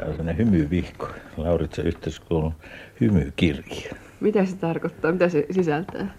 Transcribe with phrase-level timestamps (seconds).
[0.00, 2.54] Tämä on sellainen hymyvihko, Lauritsen yhteiskoulun
[3.00, 3.96] hymykirja.
[4.20, 5.12] Mitä se tarkoittaa?
[5.12, 6.14] Mitä se sisältää?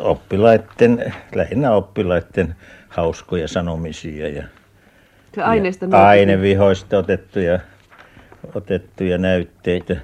[0.00, 2.54] Oppilaiden, lähinnä oppilaiden
[2.88, 4.42] hauskoja sanomisia ja,
[5.34, 7.58] se aineista ja ainevihoista otettuja,
[8.54, 9.96] otettuja näytteitä.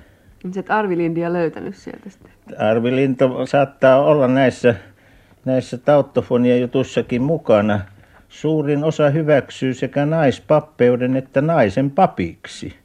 [0.54, 2.32] Sä et Arvi Lindia löytänyt sieltä sitten?
[2.58, 4.74] Arvi Linto saattaa olla näissä,
[5.44, 7.80] näissä tauttofonia jutussakin mukana.
[8.29, 12.81] Suurin osa hyväksyy sekä naispappeuden että naisen papiksi,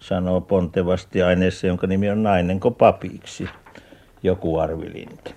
[0.00, 3.48] sanoo pontevasti aineessa, jonka nimi on nainenko papiksi,
[4.22, 5.30] joku Arvi Linto.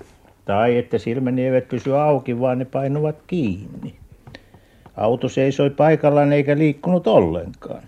[0.46, 3.96] Tai että silmäni eivät pysy auki, vaan ne painuvat kiinni.
[4.98, 7.84] Auto seisoi paikallaan eikä liikkunut ollenkaan.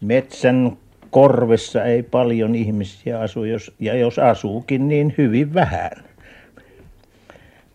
[0.00, 0.76] Metsän
[1.10, 5.90] korvessa ei paljon ihmisiä asu, jos, ja jos asuukin, niin hyvin vähän.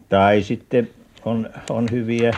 [0.09, 0.89] Tai sitten
[1.25, 2.33] on, on hyviä,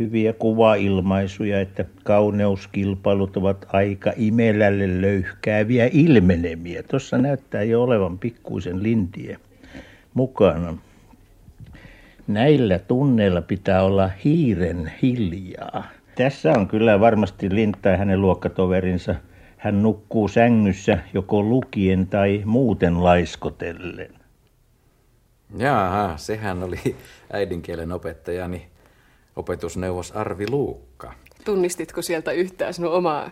[0.00, 6.82] hyviä kuvailmaisuja, että kauneuskilpailut ovat aika imelälle löyhkääviä ilmenemiä.
[6.82, 9.38] Tuossa näyttää jo olevan pikkuisen lintiä
[10.14, 10.76] mukana.
[12.26, 15.84] Näillä tunneilla pitää olla hiiren hiljaa.
[16.14, 17.48] Tässä on kyllä varmasti
[17.84, 19.14] ja hänen luokkatoverinsa–
[19.60, 24.14] hän nukkuu sängyssä joko lukien tai muuten laiskotellen.
[25.56, 26.96] Jaa, sehän oli
[27.32, 28.69] äidinkielen opettajani
[29.40, 31.12] opetusneuvos Arvi Luukka.
[31.44, 33.30] Tunnistitko sieltä yhtään sinun omaa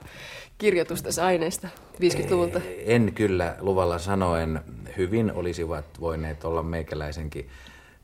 [0.58, 2.60] kirjoitusta aineesta 50-luvulta?
[2.84, 4.60] En kyllä luvalla sanoen.
[4.96, 7.48] Hyvin olisivat voineet olla meikäläisenkin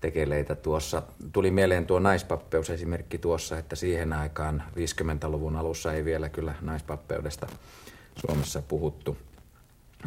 [0.00, 1.02] tekeleitä tuossa.
[1.32, 7.46] Tuli mieleen tuo naispappeusesimerkki tuossa, että siihen aikaan 50-luvun alussa ei vielä kyllä naispappeudesta
[8.26, 9.16] Suomessa puhuttu.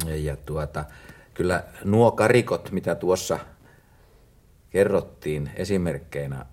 [0.07, 0.85] Ja tuota,
[1.33, 3.39] kyllä nuo karikot, mitä tuossa
[4.69, 6.45] kerrottiin esimerkkeinä,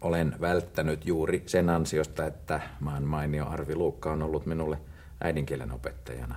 [0.00, 4.78] olen välttänyt juuri sen ansiosta, että maan mainio Arvi Luukka on ollut minulle
[5.20, 6.34] äidinkielen opettajana.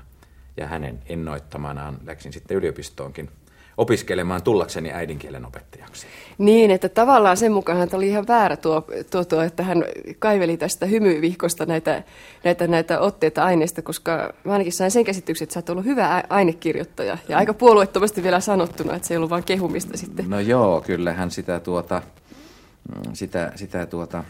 [0.58, 3.30] Ja hänen innoittamanaan läksin sitten yliopistoonkin
[3.78, 6.08] opiskelemaan tullakseni äidinkielen opettajaksi.
[6.38, 9.84] Niin, että tavallaan sen mukaan hän oli ihan väärä tuo, tuo, tuo että hän
[10.20, 12.04] kaiveli tästä hymyvihkosta näitä,
[12.44, 16.24] näitä, näitä otteita aineesta, koska mä ainakin sain sen käsityksen, että sä oot ollut hyvä
[16.30, 17.18] ainekirjoittaja.
[17.30, 20.30] Ja aika puolueettomasti vielä sanottuna, että se ei ollut vain kehumista sitten.
[20.30, 22.02] No joo, kyllähän sitä tuota,
[23.14, 24.24] sitä, sitä tuota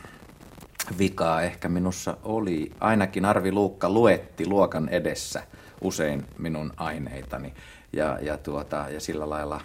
[0.98, 2.72] vikaa ehkä minussa oli.
[2.80, 5.44] Ainakin Arvi Luukka luetti luokan edessä
[5.82, 7.54] usein minun aineitani
[7.94, 9.62] ja, ja, tuota, ja sillä, lailla,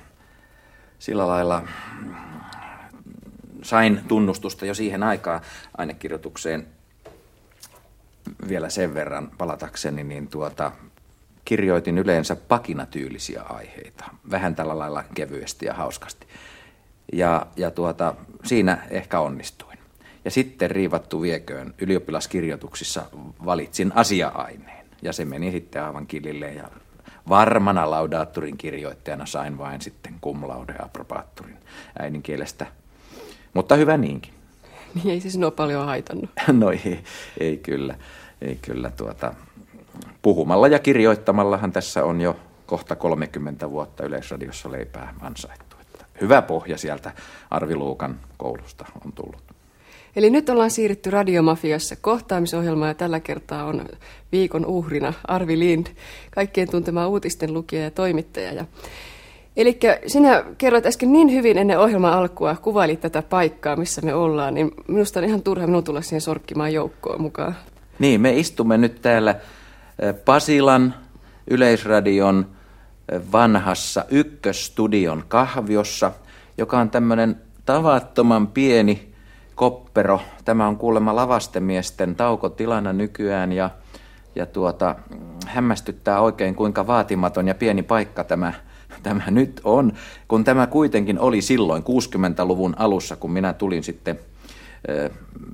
[0.98, 1.62] sillä lailla
[3.62, 5.40] sain tunnustusta jo siihen aikaan
[5.78, 6.66] ainekirjoitukseen
[8.48, 10.72] vielä sen verran palatakseni, niin tuota,
[11.44, 16.26] kirjoitin yleensä pakinatyylisiä aiheita, vähän tällä lailla kevyesti ja hauskasti.
[17.12, 19.78] Ja, ja tuota, siinä ehkä onnistuin.
[20.24, 23.04] Ja sitten riivattu vieköön ylioppilaskirjoituksissa
[23.44, 24.86] valitsin asia-aineen.
[25.02, 26.68] Ja se meni sitten aivan kilille ja
[27.28, 31.58] varmana laudaatturin kirjoittajana sain vain sitten cum laude approbaatturin
[31.98, 32.66] äidinkielestä.
[33.54, 34.32] Mutta hyvä niinkin.
[34.94, 36.30] Niin ei se sinua paljon haitannut.
[36.52, 37.04] No ei,
[37.40, 37.94] ei kyllä.
[38.42, 39.34] Ei kyllä tuota,
[40.22, 45.67] puhumalla ja kirjoittamallahan tässä on jo kohta 30 vuotta Yleisradiossa leipää ansaittu.
[46.20, 47.12] Hyvä pohja sieltä
[47.50, 49.42] Arvi Luukan koulusta on tullut.
[50.16, 53.88] Eli nyt ollaan siirrytty Radiomafiassa kohtaamisohjelmaan ja tällä kertaa on
[54.32, 55.86] viikon uhrina Arvi Lind,
[56.30, 58.52] kaikkien tuntema uutisten lukija ja toimittaja.
[58.52, 58.64] Ja
[59.56, 64.54] Eli sinä kerroit äsken niin hyvin ennen ohjelman alkua, kuvailit tätä paikkaa, missä me ollaan,
[64.54, 67.56] niin minusta on ihan turha minun tulla siihen sorkkimaan joukkoon mukaan.
[67.98, 69.34] Niin, me istumme nyt täällä
[70.24, 70.94] Pasilan
[71.50, 72.46] Yleisradion
[73.32, 76.12] vanhassa ykköstudion kahviossa,
[76.58, 77.36] joka on tämmöinen
[77.66, 79.12] tavattoman pieni
[79.54, 80.20] koppero.
[80.44, 83.70] Tämä on kuulemma lavastemiesten taukotilana nykyään ja,
[84.34, 84.96] ja tuota,
[85.46, 88.52] hämmästyttää oikein kuinka vaatimaton ja pieni paikka tämä,
[89.02, 89.92] tämä nyt on,
[90.28, 94.18] kun tämä kuitenkin oli silloin 60-luvun alussa, kun minä tulin sitten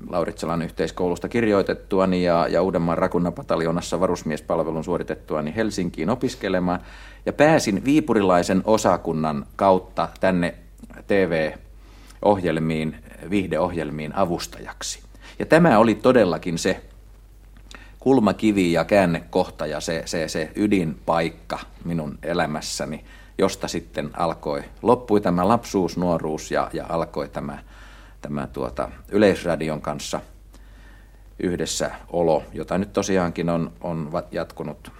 [0.09, 6.79] Lauritsalan yhteiskoulusta kirjoitettuani ja, ja Uudenmaan rakunnapataljonassa varusmiespalvelun suoritettuani Helsinkiin opiskelemaan.
[7.25, 10.55] Ja pääsin viipurilaisen osakunnan kautta tänne
[11.07, 12.95] TV-ohjelmiin
[13.29, 14.99] viihdeohjelmiin avustajaksi.
[15.39, 16.81] Ja tämä oli todellakin se
[17.99, 23.05] kulmakivi ja käännekohta ja se, se, se ydinpaikka minun elämässäni,
[23.37, 27.59] josta sitten alkoi, loppui tämä lapsuus, nuoruus ja, ja alkoi tämä,
[28.25, 30.21] tämä tuota, Yleisradion kanssa
[31.39, 34.91] yhdessä olo, jota nyt tosiaankin on, on jatkunut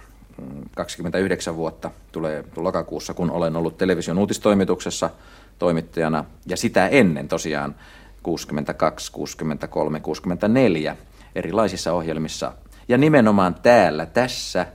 [0.76, 5.10] 29 mm, vuotta, tulee lokakuussa, kun olen ollut television uutistoimituksessa
[5.58, 7.74] toimittajana, ja sitä ennen tosiaan
[8.22, 10.96] 62, 63, 64
[11.34, 12.52] erilaisissa ohjelmissa.
[12.88, 14.66] Ja nimenomaan täällä, tässä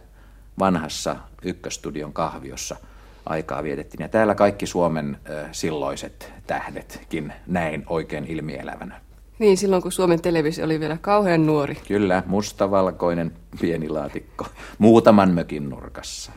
[0.59, 2.75] vanhassa ykköstudion kahviossa
[3.25, 4.01] aikaa vietettiin.
[4.01, 5.18] Ja täällä kaikki Suomen
[5.51, 9.01] silloiset tähdetkin näin oikein ilmielävänä.
[9.39, 11.75] Niin, silloin kun Suomen televisio oli vielä kauhean nuori.
[11.88, 13.31] Kyllä, mustavalkoinen
[13.62, 14.45] pieni laatikko
[14.77, 16.31] muutaman mökin nurkassa.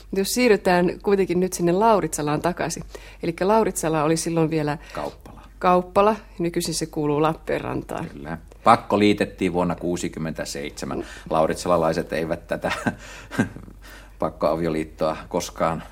[0.00, 2.84] Mutta jos siirrytään kuitenkin nyt sinne Lauritsalaan takaisin.
[3.22, 5.40] Eli Lauritsala oli silloin vielä Kauppala.
[5.58, 8.06] Kauppala, nykyisin se kuuluu Lappeenrantaan.
[8.06, 8.38] Kyllä.
[8.64, 11.04] Pakko liitettiin vuonna 1967.
[11.30, 12.72] Lauritsalalaiset eivät tätä
[14.20, 15.82] pakkoavioliittoa koskaan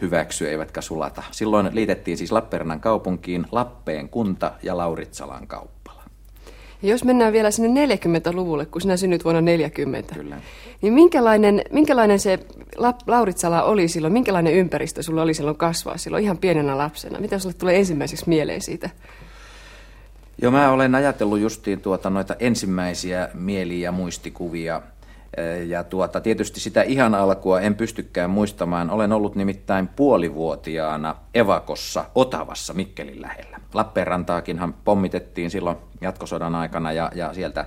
[0.00, 1.22] hyväksy eivätkä sulata.
[1.30, 6.02] Silloin liitettiin siis Lappeenrannan kaupunkiin Lappeen kunta ja Lauritsalan kauppala.
[6.82, 10.40] Ja jos mennään vielä sinne 40-luvulle, kun sinä synnyt vuonna 40, Kyllä.
[10.82, 12.38] niin minkälainen, minkälainen se
[13.06, 17.20] Lauritsala oli silloin, minkälainen ympäristö sulla oli silloin kasvaa silloin ihan pienenä lapsena?
[17.20, 18.90] Mitä sulle tulee ensimmäiseksi mieleen siitä?
[20.42, 24.82] Joo, mä olen ajatellut justiin tuota noita ensimmäisiä mieliä ja muistikuvia
[25.66, 28.90] ja tuota, tietysti sitä ihan alkua en pystykään muistamaan.
[28.90, 33.60] Olen ollut nimittäin puolivuotiaana evakossa Otavassa Mikkelin lähellä.
[33.74, 37.66] Lappeenrantaakinhan pommitettiin silloin jatkosodan aikana ja, ja sieltä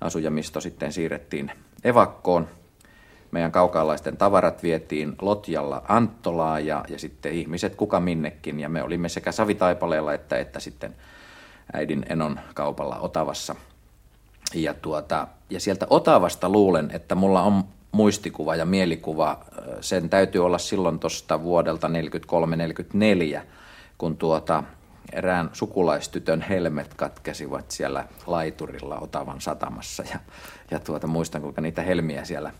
[0.00, 1.50] asujamisto sitten siirrettiin
[1.84, 2.48] evakkoon.
[3.30, 8.60] Meidän kaukaalaisten tavarat vietiin Lotjalla Anttolaan ja, ja sitten ihmiset kuka minnekin.
[8.60, 10.96] Ja me olimme sekä Savitaipaleella että, että sitten
[11.72, 13.54] äidin Enon kaupalla Otavassa–
[14.54, 19.44] ja, tuota, ja sieltä Otavasta luulen, että mulla on muistikuva ja mielikuva,
[19.80, 21.88] sen täytyy olla silloin tuosta vuodelta
[23.38, 23.40] 43-44,
[23.98, 24.62] kun tuota,
[25.12, 30.04] erään sukulaistytön helmet katkesivat siellä laiturilla Otavan satamassa.
[30.12, 30.18] Ja,
[30.70, 32.52] ja tuota, muistan, kuinka niitä helmiä siellä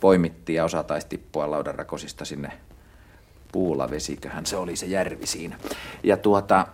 [0.00, 2.52] poimittiin ja osa taisi tippua laudanrakosista sinne
[3.52, 5.58] puulavesiköhän se oli se järvi siinä.
[6.02, 6.66] Ja tuota,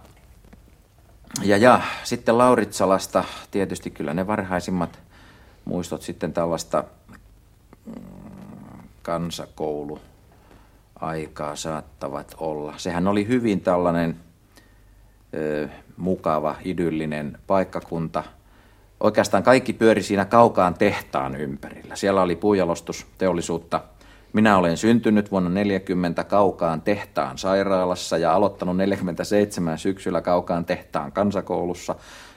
[1.43, 4.99] ja, ja sitten Lauritsalasta tietysti kyllä ne varhaisimmat
[5.65, 6.85] muistot sitten tällaista
[7.87, 8.03] mm,
[9.03, 10.00] kansakoulu
[11.00, 12.75] aikaa saattavat olla.
[12.77, 14.17] Sehän oli hyvin tällainen
[15.35, 18.25] ö, mukava, idyllinen paikkakunta.
[19.00, 21.97] Oikeastaan kaikki pyöri siinä kaukaan tehtaan ympärillä.
[21.97, 23.81] Siellä oli puujalostusteollisuutta–
[24.32, 31.94] minä olen syntynyt vuonna 40 Kaukaan tehtaan sairaalassa ja aloittanut 47 syksyllä Kaukaan tehtaan kansakoulussa.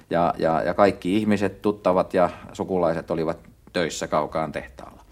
[0.10, 3.38] Ja, ja, ja kaikki ihmiset, tuttavat ja sukulaiset olivat
[3.74, 5.04] töissä Kaukaan tehtaalla.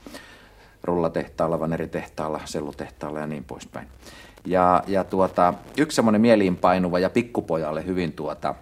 [0.83, 3.87] Rullatehtaalla, vaneritehtaalla, sellutehtaalla ja niin poispäin.
[4.45, 8.55] Ja, ja tuota, yksi semmoinen mieliinpainuva ja pikkupojalle hyvin tuota,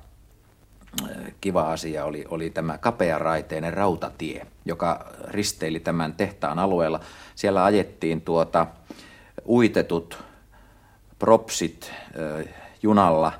[1.41, 6.99] kiva asia oli, oli tämä kapearaiteinen rautatie, joka risteili tämän tehtaan alueella.
[7.39, 8.67] Siellä ajettiin tuota,
[9.47, 10.23] uitetut
[11.19, 11.91] propsit
[12.83, 13.31] junalla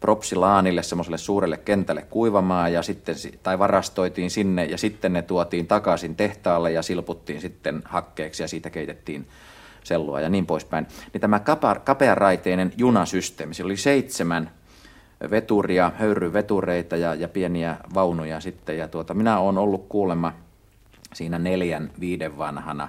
[0.00, 6.16] propsilaanille, semmoiselle suurelle kentälle kuivamaan ja sitten, tai varastoitiin sinne ja sitten ne tuotiin takaisin
[6.16, 9.28] tehtaalle ja silputtiin sitten hakkeeksi ja siitä keitettiin
[9.84, 10.86] sellua ja niin poispäin.
[11.12, 11.40] Niin tämä
[11.84, 14.50] kapearaiteinen junasysteemi, siellä oli seitsemän
[15.30, 18.78] veturia, höyryvetureita ja, ja pieniä vaunuja sitten.
[18.78, 20.32] Ja tuota, minä olen ollut kuulemma
[21.14, 22.88] siinä neljän, viiden vanhana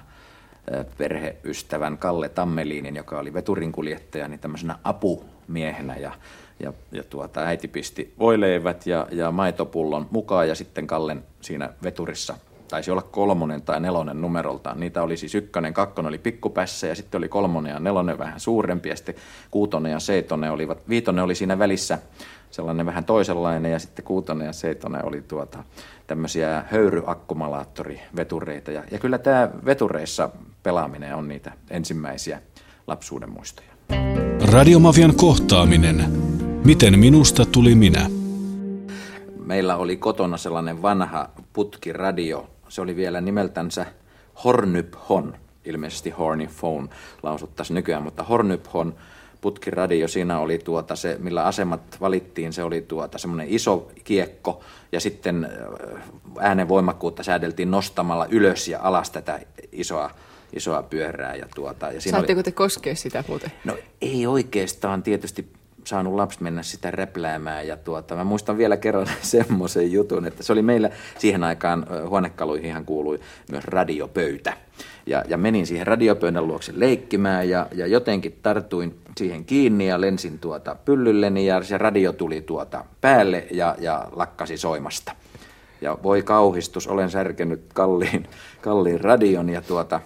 [0.98, 6.12] perheystävän Kalle Tammeliinin, joka oli veturinkuljettaja, niin tämmöisenä apumiehenä ja,
[6.60, 12.34] ja, ja tuota, äiti pisti voileivät ja, ja maitopullon mukaan ja sitten Kallen siinä veturissa
[12.70, 14.80] taisi olla kolmonen tai nelonen numeroltaan.
[14.80, 18.88] Niitä oli siis ykkönen, kakkonen oli pikkupässä ja sitten oli kolmonen ja nelonen vähän suurempi
[18.88, 19.14] ja sitten
[19.50, 21.98] kuutonen ja seitonen olivat, viitonen oli siinä välissä
[22.50, 25.64] sellainen vähän toisenlainen ja sitten kuutonen ja seitonen oli tuota,
[26.06, 30.30] tämmöisiä höyryakkumulaattorivetureita ja, ja kyllä tämä vetureissa
[30.62, 32.42] pelaaminen on niitä ensimmäisiä
[32.86, 33.68] lapsuuden muistoja.
[34.52, 36.10] Radiomafian kohtaaminen.
[36.64, 38.10] Miten minusta tuli minä?
[39.44, 43.86] Meillä oli kotona sellainen vanha putkiradio, se oli vielä nimeltänsä
[44.44, 46.88] Hornyphon, ilmeisesti Horny Phone
[47.22, 48.94] lausuttaisiin nykyään, mutta Hornyphon
[49.40, 54.60] putkiradio, siinä oli tuota se, millä asemat valittiin, se oli tuota semmoinen iso kiekko
[54.92, 56.02] ja sitten äh,
[56.38, 59.40] äänen voimakkuutta säädeltiin nostamalla ylös ja alas tätä
[59.72, 60.10] isoa
[60.52, 61.34] isoa pyörää.
[61.34, 62.44] Ja tuota, ja siinä Saatteko oli...
[62.44, 63.52] te koskea sitä muuten?
[63.64, 65.52] No ei oikeastaan tietysti
[65.90, 67.66] saanut lapsi mennä sitä räpläämään.
[67.66, 72.84] Ja tuota, mä muistan vielä kerran semmoisen jutun, että se oli meillä siihen aikaan huonekaluihin
[72.84, 73.20] kuului
[73.50, 74.52] myös radiopöytä.
[75.06, 80.38] Ja, ja menin siihen radiopöydän luokse leikkimään ja, ja jotenkin tartuin siihen kiinni ja lensin
[80.38, 85.12] tuota pyllylleni ja se radio tuli tuota päälle ja, ja lakkasi soimasta.
[85.80, 88.26] Ja voi kauhistus, olen särkenyt kalliin,
[88.60, 90.00] kalliin radion ja tuota,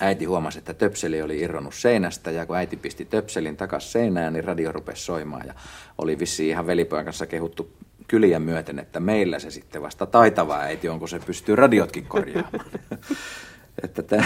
[0.00, 4.44] äiti huomasi, että töpseli oli irronnut seinästä ja kun äiti pisti töpselin takas seinään, niin
[4.44, 5.54] radio rupesi soimaan ja
[5.98, 7.70] oli vissi ihan velipojan kanssa kehuttu
[8.08, 12.66] kyliä myöten, että meillä se sitten vasta taitava äiti on, kun se pystyy radiotkin korjaamaan.
[13.82, 14.24] että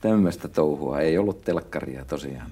[0.00, 1.00] tämmöistä touhua.
[1.00, 2.50] Ei ollut telkkaria tosiaan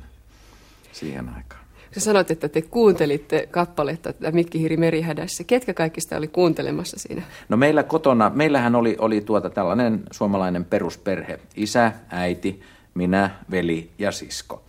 [0.92, 1.67] siihen aikaan.
[1.94, 5.44] Sä sanoit, että te kuuntelitte kappaletta tätä Mikki Hiiri Merihädässä.
[5.44, 7.22] Ketkä kaikista oli kuuntelemassa siinä?
[7.48, 11.40] No meillä kotona, meillähän oli, oli tuota tällainen suomalainen perusperhe.
[11.56, 12.60] Isä, äiti,
[12.94, 14.62] minä, veli ja sisko.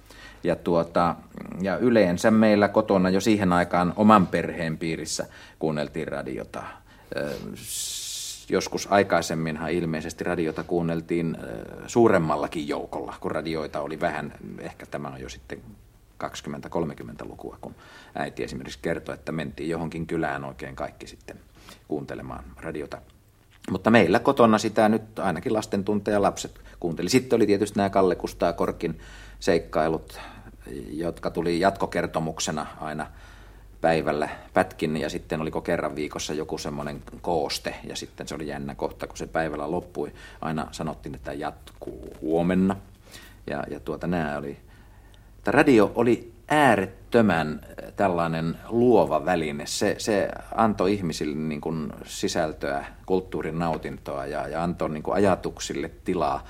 [0.43, 1.15] Ja, tuota,
[1.61, 5.25] ja yleensä meillä kotona jo siihen aikaan oman perheen piirissä
[5.59, 6.63] kuunneltiin radiota.
[8.49, 11.37] Joskus aikaisemminhan ilmeisesti radiota kuunneltiin
[11.87, 14.33] suuremmallakin joukolla, kun radioita oli vähän.
[14.59, 15.61] Ehkä tämä on jo sitten
[16.23, 17.75] 20-30-lukua, kun
[18.15, 21.39] äiti esimerkiksi kertoi, että mentiin johonkin kylään oikein kaikki sitten
[21.87, 23.01] kuuntelemaan radiota.
[23.71, 27.09] Mutta meillä kotona sitä nyt ainakin lasten tunteja lapset kuunteli.
[27.09, 28.99] Sitten oli tietysti nämä Kalle Kustaa Korkin
[29.39, 30.19] seikkailut,
[30.91, 33.07] jotka tuli jatkokertomuksena aina
[33.81, 38.75] päivällä pätkin ja sitten oliko kerran viikossa joku semmoinen kooste ja sitten se oli jännä
[38.75, 40.11] kohta, kun se päivällä loppui.
[40.41, 42.75] Aina sanottiin, että jatkuu huomenna
[43.47, 44.57] ja, ja tuota, nämä oli
[45.51, 49.65] radio oli äärettömän äh, tällainen luova väline.
[49.65, 55.91] Se, se antoi ihmisille niin kuin sisältöä, kulttuurin nautintoa ja, ja antoi niin kuin ajatuksille
[56.05, 56.43] tilaa äh,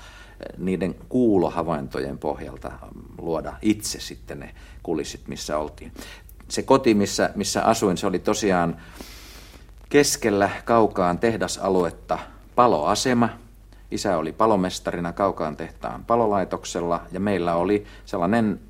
[0.58, 2.72] niiden kuulohavaintojen pohjalta
[3.18, 5.92] luoda itse sitten ne kulissit, missä oltiin.
[6.48, 8.76] Se koti, missä, missä asuin, se oli tosiaan
[9.88, 12.18] keskellä kaukaan tehdasaluetta
[12.54, 13.28] paloasema–
[13.90, 18.60] Isä oli palomestarina Kaukaan tehtaan palolaitoksella ja meillä oli sellainen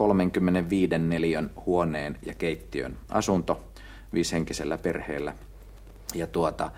[0.00, 3.60] 35 neliön huoneen ja keittiön asunto
[4.14, 5.34] viishenkisellä perheellä.
[6.14, 6.70] Ja tuota,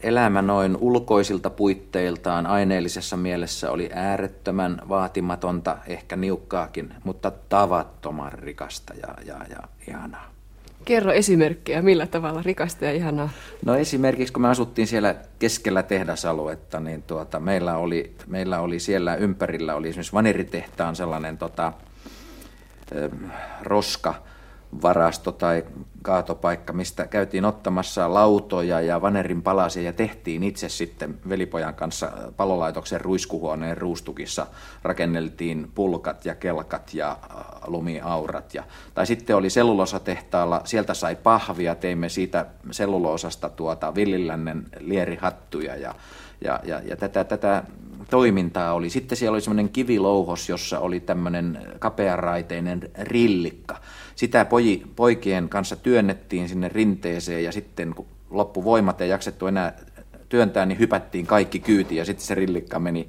[0.00, 9.14] elämä noin ulkoisilta puitteiltaan aineellisessa mielessä oli äärettömän vaatimatonta, ehkä niukkaakin, mutta tavattoman rikasta ja,
[9.26, 10.32] ja, ja ihanaa.
[10.84, 13.30] Kerro esimerkkejä, millä tavalla rikasta ja ihanaa?
[13.64, 19.14] No esimerkiksi kun me asuttiin siellä keskellä tehdasaluetta, niin tuota, meillä, oli, meillä oli siellä
[19.14, 21.72] ympärillä oli esimerkiksi vaniritehtaan sellainen tota,
[23.62, 24.14] roska,
[24.82, 25.64] varasto tai
[26.02, 33.00] kaatopaikka, mistä käytiin ottamassa lautoja ja vanerin palasia ja tehtiin itse sitten velipojan kanssa palolaitoksen
[33.00, 34.46] ruiskuhuoneen ruustukissa.
[34.82, 37.18] Rakenneltiin pulkat ja kelkat ja äh,
[37.66, 38.54] lumiaurat.
[38.54, 45.94] Ja, tai sitten oli sellulosatehtaalla, sieltä sai pahvia, teimme siitä selluloosasta tuota villillännen lierihattuja ja,
[46.44, 47.62] ja, ja, ja tätä, tätä
[48.10, 48.90] toimintaa oli.
[48.90, 53.80] Sitten siellä oli semmoinen kivilouhos, jossa oli tämmöinen kapearaiteinen rillikka.
[54.14, 59.72] Sitä poji, poikien kanssa työnnettiin sinne rinteeseen ja sitten kun loppu voimat ei jaksettu enää
[60.28, 63.08] työntää, niin hypättiin kaikki kyyti ja sitten se rillikka meni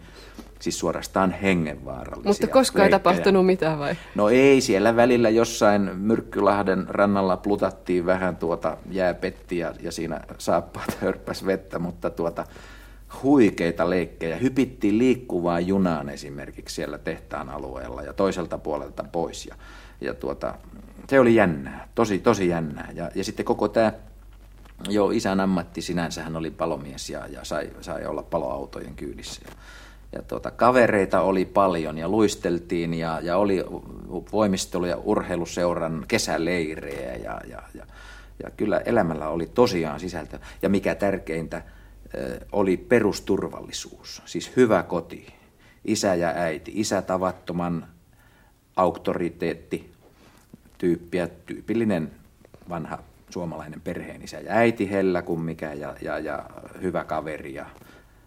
[0.59, 2.29] siis suorastaan hengenvaarallisia.
[2.29, 3.95] Mutta koskaan ei tapahtunut mitään vai?
[4.15, 11.45] No ei, siellä välillä jossain Myrkkylahden rannalla plutattiin vähän tuota jääpettiä ja siinä saappaat hörppäs
[11.45, 12.45] vettä, mutta tuota,
[13.23, 14.37] huikeita leikkejä.
[14.37, 19.45] Hypittiin liikkuvaan junaan esimerkiksi siellä tehtaan alueella ja toiselta puolelta pois.
[19.45, 19.55] Ja,
[20.01, 20.53] ja tuota,
[21.09, 22.89] se oli jännää, tosi, tosi jännää.
[22.93, 23.93] Ja, ja sitten koko tämä,
[24.89, 29.41] jo isän ammatti sinänsä hän oli palomies ja, ja sai, sai olla paloautojen kyydissä.
[29.45, 29.55] Ja,
[30.11, 33.63] ja tuota, kavereita oli paljon ja luisteltiin ja, ja oli
[34.31, 37.85] voimistelu- ja urheiluseuran kesäleirejä ja, ja, ja,
[38.43, 40.39] ja kyllä elämällä oli tosiaan sisältö.
[40.61, 41.61] Ja mikä tärkeintä,
[42.51, 45.33] oli perusturvallisuus, siis hyvä koti,
[45.85, 47.87] isä ja äiti, isä tavattoman
[48.75, 49.93] auktoriteetti
[50.77, 52.11] tyyppiä, tyypillinen
[52.69, 56.45] vanha suomalainen perheenisä ja äiti hellä kuin mikä ja, ja, ja
[56.81, 57.65] hyvä kaveri ja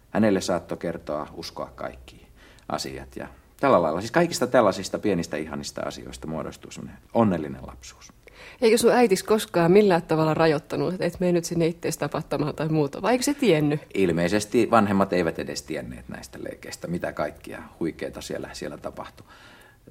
[0.09, 2.27] hänelle saattoi kertoa, uskoa kaikki
[2.69, 3.27] asiat ja
[3.59, 4.01] tällä lailla.
[4.01, 6.71] Siis kaikista tällaisista pienistä ihanista asioista muodostuu
[7.13, 8.16] onnellinen lapsuus.
[8.61, 12.69] Eikö sun äitis koskaan millään tavalla rajoittanut, että et mene nyt sinne ittees tapahtumaan tai
[12.69, 13.81] muuta, vai eikö se tiennyt?
[13.93, 19.27] Ilmeisesti vanhemmat eivät edes tienneet näistä leikeistä, mitä kaikkia huikeita siellä, siellä tapahtui.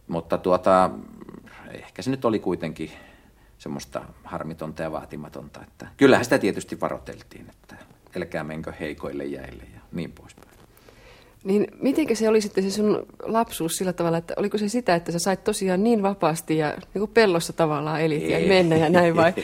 [0.08, 0.90] Mutta tuota,
[1.70, 2.90] ehkä se nyt oli kuitenkin
[3.58, 5.61] semmoista harmitonta ja vaatimatonta.
[5.62, 7.76] Että kyllähän sitä tietysti varoteltiin, että
[8.16, 10.46] älkää menkö heikoille jäille ja niin poispäin.
[11.47, 15.12] Niin miten se oli sitten se sun lapsuus sillä tavalla, että oliko se sitä, että
[15.12, 19.17] sä sait tosiaan niin vapaasti ja niin kuin pellossa tavallaan elit ja mennä ja näin
[19.17, 19.35] vai?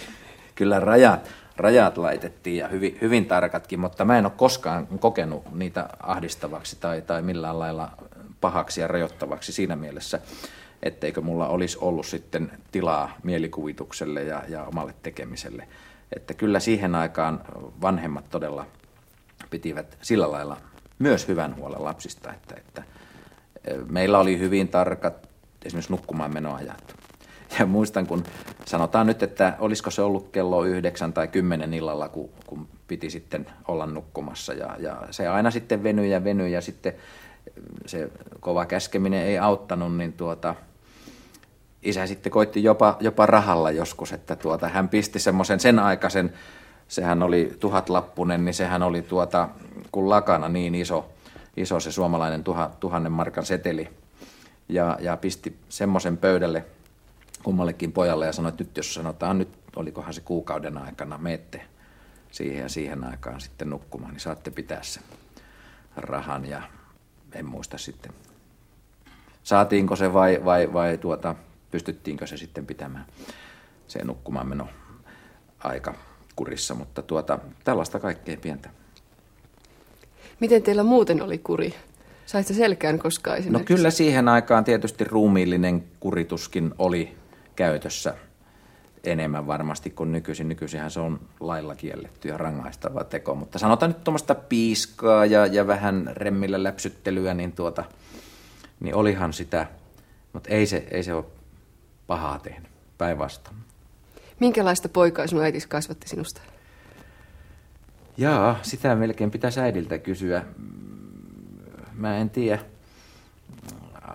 [0.54, 5.88] Kyllä rajat, rajat laitettiin ja hyvin, hyvin tarkatkin, mutta mä en ole koskaan kokenut niitä
[6.02, 7.90] ahdistavaksi tai, tai millään lailla
[8.40, 10.20] pahaksi ja rajoittavaksi siinä mielessä,
[10.82, 15.68] etteikö mulla olisi ollut sitten tilaa mielikuvitukselle ja, ja omalle tekemiselle.
[16.16, 17.40] Että kyllä siihen aikaan
[17.82, 18.66] vanhemmat todella
[19.50, 20.56] pitivät sillä lailla
[20.98, 22.82] myös hyvän huolen lapsista, että, että
[23.88, 25.28] meillä oli hyvin tarkat
[25.64, 26.96] esimerkiksi nukkumaan menoajat.
[27.58, 28.24] Ja muistan, kun
[28.66, 33.46] sanotaan nyt, että olisiko se ollut kello yhdeksän tai kymmenen illalla, kun, kun piti sitten
[33.68, 34.52] olla nukkumassa.
[34.52, 36.92] Ja, ja se aina sitten venyi ja venyi ja sitten
[37.86, 38.10] se
[38.40, 40.54] kova käskeminen ei auttanut, niin tuota,
[41.82, 46.32] isä sitten koitti jopa, jopa rahalla joskus, että tuota, hän pisti semmoisen sen aikaisen,
[46.88, 49.48] sehän oli tuhatlappunen, niin sehän oli tuota,
[49.92, 51.08] kun lakana niin iso,
[51.56, 53.88] iso se suomalainen tuha, tuhannen markan seteli.
[54.68, 56.64] Ja, ja pisti semmoisen pöydälle
[57.42, 61.64] kummallekin pojalle ja sanoi, että nyt jos sanotaan, nyt olikohan se kuukauden aikana, meette
[62.30, 65.02] siihen ja siihen aikaan sitten nukkumaan, niin saatte pitää sen
[65.96, 66.62] rahan ja
[67.32, 68.12] en muista sitten,
[69.42, 71.34] saatiinko se vai, vai, vai tuota,
[71.70, 73.06] pystyttiinkö se sitten pitämään
[73.86, 74.68] se nukkumaan meno
[75.58, 75.94] aika
[76.36, 78.70] kurissa, mutta tuota, tällaista kaikkein pientä.
[80.40, 81.74] Miten teillä muuten oli kuri?
[82.26, 87.16] Sait selkään koskaan No kyllä siihen aikaan tietysti ruumiillinen kurituskin oli
[87.56, 88.14] käytössä
[89.04, 90.48] enemmän varmasti kuin nykyisin.
[90.48, 95.66] Nykyisinhän se on lailla kielletty ja rangaistava teko, mutta sanotaan nyt tuommoista piiskaa ja, ja
[95.66, 97.84] vähän remmillä läpsyttelyä, niin, tuota,
[98.80, 99.66] niin olihan sitä,
[100.32, 101.24] mutta ei se, ei se ole
[102.06, 103.56] pahaa tehnyt, päinvastoin.
[104.40, 106.40] Minkälaista poikaa sinun äitis kasvatti sinusta?
[108.16, 110.42] Jaa, sitä melkein pitäisi äidiltä kysyä.
[111.94, 112.58] Mä en tiedä.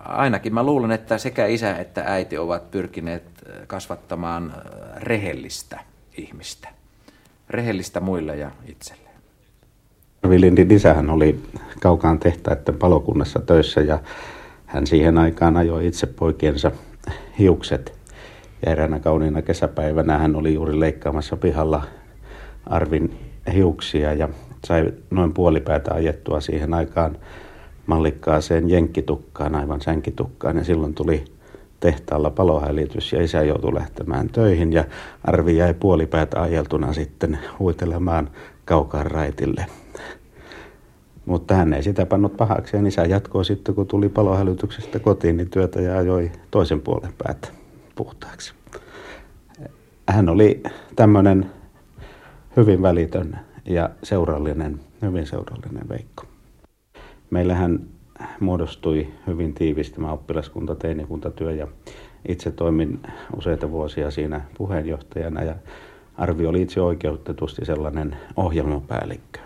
[0.04, 3.22] Ainakin mä luulen, että sekä isä että äiti ovat pyrkineet
[3.66, 4.54] kasvattamaan
[4.96, 5.80] rehellistä
[6.16, 6.68] ihmistä.
[7.50, 9.16] Rehellistä muille ja itselleen.
[10.28, 11.42] Vilindin isähän oli
[11.80, 13.98] kaukaan tehtaiden palokunnassa töissä ja
[14.66, 16.70] hän siihen aikaan ajoi itse poikiensa
[17.38, 18.01] hiukset.
[18.66, 21.82] Ja eräänä kauniina kesäpäivänä hän oli juuri leikkaamassa pihalla
[22.66, 23.18] Arvin
[23.52, 24.28] hiuksia ja
[24.66, 27.16] sai noin puolipäätä ajettua siihen aikaan
[27.86, 30.56] mallikkaaseen jenkkitukkaan, aivan sänkitukkaan.
[30.56, 31.24] Ja silloin tuli
[31.80, 34.84] tehtaalla palohälytys ja isä joutui lähtemään töihin ja
[35.24, 38.30] Arvi jäi puolipäätä ajeltuna sitten huitelemaan
[38.64, 39.66] kaukaan raitille.
[41.26, 45.50] Mutta hän ei sitä pannut pahaksi ja isä jatkoi sitten, kun tuli palohälytyksestä kotiin, niin
[45.50, 47.61] työtä ja ajoi toisen puolen päätä
[48.04, 48.54] puhtaaksi.
[50.08, 50.62] Hän oli
[50.96, 51.50] tämmöinen
[52.56, 56.24] hyvin välitön ja seurallinen, hyvin seurallinen Veikko.
[57.30, 57.80] Meillähän
[58.40, 61.68] muodostui hyvin tiivisti tämä oppilaskunta, teinikuntatyö ja
[62.28, 63.00] itse toimin
[63.36, 65.54] useita vuosia siinä puheenjohtajana ja
[66.16, 69.40] Arvi oli itse oikeutetusti sellainen ohjelmapäällikkö,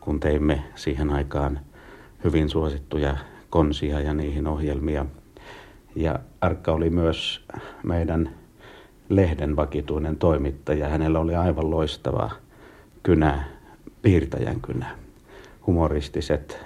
[0.00, 1.60] kun teimme siihen aikaan
[2.24, 3.16] hyvin suosittuja
[3.50, 5.06] konsia ja niihin ohjelmia.
[5.98, 7.44] Ja Arkka oli myös
[7.82, 8.30] meidän
[9.08, 10.88] lehden vakituinen toimittaja.
[10.88, 12.30] Hänellä oli aivan loistava
[13.02, 13.44] kynä,
[14.02, 14.86] piirtäjän kynä.
[15.66, 16.58] Humoristiset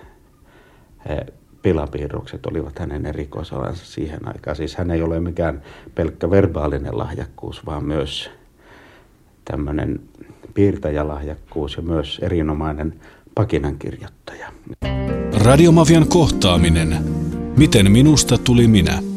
[1.62, 4.56] pilapiirrokset olivat hänen erikoisalansa siihen aikaan.
[4.56, 5.62] Siis hän ei ole mikään
[5.94, 8.30] pelkkä verbaalinen lahjakkuus, vaan myös
[9.44, 10.00] tämmöinen
[10.54, 13.00] piirtäjälahjakkuus ja myös erinomainen
[13.34, 14.52] pakinankirjoittaja.
[15.44, 17.04] Radiomafian kohtaaminen.
[17.56, 19.11] Miten minusta tuli minä?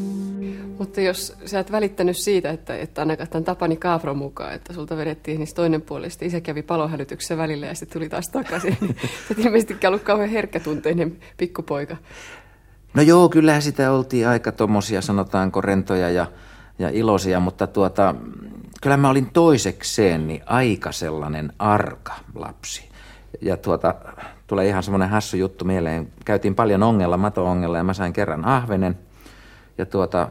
[0.79, 4.97] Mutta jos sä et välittänyt siitä, että, että annakaan tämän Tapani Kaafro mukaan, että sulta
[4.97, 8.77] vedettiin niin toinen puoli, sitten isä kävi palohälytyksessä välillä ja sitten tuli taas takaisin.
[8.81, 11.97] Niin sä et ilmeisesti ollut kauhean herkkätunteinen pikkupoika.
[12.93, 16.27] No joo, kyllähän sitä oltiin aika tommosia, sanotaanko rentoja ja,
[16.79, 18.15] ja iloisia, mutta tuota,
[18.81, 22.89] kyllä mä olin toisekseen niin aika sellainen arka lapsi.
[23.41, 23.95] Ja tuota,
[24.47, 26.07] tulee ihan semmoinen hassu juttu mieleen.
[26.25, 28.97] Käytiin paljon ongella, mato-ongella ja mä sain kerran ahvenen.
[29.77, 30.29] Ja tuota,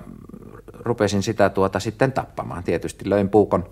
[0.84, 2.64] rupesin sitä tuota sitten tappamaan.
[2.64, 3.70] Tietysti löin puukon,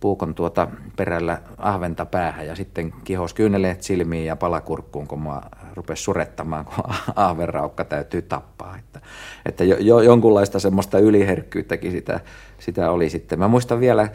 [0.00, 5.42] puukon tuota perällä ahventa päähän ja sitten kihos kyyneleet silmiin ja palakurkkuun, kun mua
[5.74, 6.74] rupesi surettamaan, kun
[7.16, 8.76] ahvenraukka täytyy tappaa.
[8.78, 9.00] Että,
[9.46, 12.20] että jo, jo, jonkunlaista semmoista yliherkkyyttäkin sitä,
[12.58, 13.38] sitä oli sitten.
[13.38, 14.10] Mä muistan vielä eh,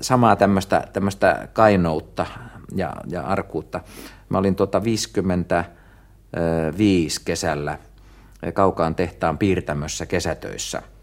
[0.00, 2.26] samaa tämmöistä, tämmöistä kainoutta
[2.74, 3.80] ja, ja arkuutta.
[4.28, 7.78] Mä olin tuota 55 kesällä
[8.54, 10.82] kaukaan tehtaan piirtämössä kesätöissä–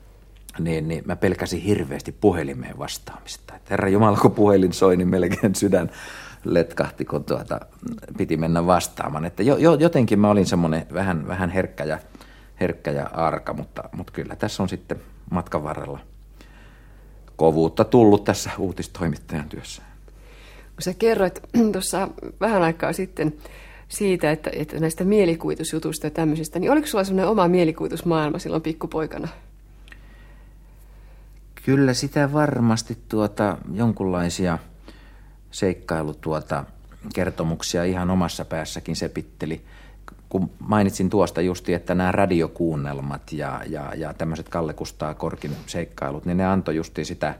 [0.60, 3.56] niin, niin mä pelkäsin hirveästi puhelimeen vastaamista.
[3.56, 5.92] Et herra Jumala, kun puhelin soi, niin melkein sydän
[6.44, 7.60] letkahti, kun tuota,
[8.18, 9.26] piti mennä vastaamaan.
[9.26, 12.00] Että jo, jo, jotenkin mä olin semmoinen vähän, vähän herkkä, ja,
[12.60, 14.98] herkkä ja arka, mutta, mutta kyllä tässä on sitten
[15.30, 16.00] matkan varrella
[17.36, 19.82] kovuutta tullut tässä uutistoimittajan työssä.
[20.76, 21.40] Kun sä kerroit
[21.74, 22.08] tuossa
[22.40, 23.34] vähän aikaa sitten
[23.88, 29.28] siitä, että, että näistä mielikuvitusjutuista ja tämmöisistä, niin oliko sulla semmoinen oma mielikuvitusmaailma silloin pikkupoikana?
[31.66, 34.60] Kyllä sitä varmasti tuota, jonkunlaisia
[35.52, 36.64] seikkailu tuota,
[37.14, 39.62] kertomuksia ihan omassa päässäkin sepitteli.
[40.30, 46.26] Kun mainitsin tuosta justi, että nämä radiokuunnelmat ja, ja, ja tämmöiset Kalle Kustaa Korkin seikkailut,
[46.26, 47.36] niin ne antoi justi sitä,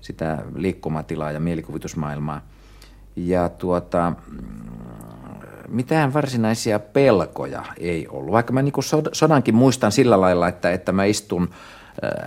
[0.00, 2.40] sitä liikkumatilaa ja mielikuvitusmaailmaa.
[3.16, 4.12] Ja tuota,
[5.68, 8.32] mitään varsinaisia pelkoja ei ollut.
[8.32, 8.72] Vaikka mä niin
[9.12, 11.50] sodankin muistan sillä lailla, että, että mä istun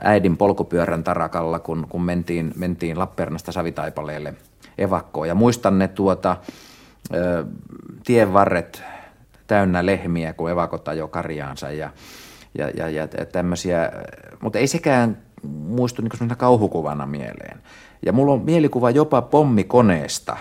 [0.03, 4.33] äidin polkupyörän tarakalla, kun, kun mentiin, mentiin Lappeenrannasta Savitaipaleelle
[4.77, 5.27] evakkoon.
[5.27, 6.37] Ja muistan ne tuota,
[8.05, 8.83] tien varret
[9.47, 11.89] täynnä lehmiä, kun evakot ajo karjaansa ja,
[12.57, 13.91] ja, ja, ja tämmöisiä,
[14.41, 17.61] mutta ei sekään muistu niin kauhukuvana mieleen.
[18.05, 20.37] Ja mulla on mielikuva jopa pommikoneesta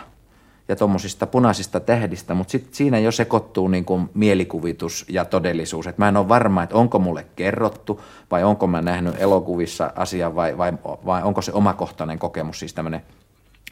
[0.69, 5.87] ja tuommoisista punaisista tähdistä, mutta sit siinä jo sekoittuu niin kuin mielikuvitus ja todellisuus.
[5.87, 8.01] Et mä en ole varma, että onko mulle kerrottu
[8.31, 13.03] vai onko mä nähnyt elokuvissa asian vai, vai, vai onko se omakohtainen kokemus, siis tämmöinen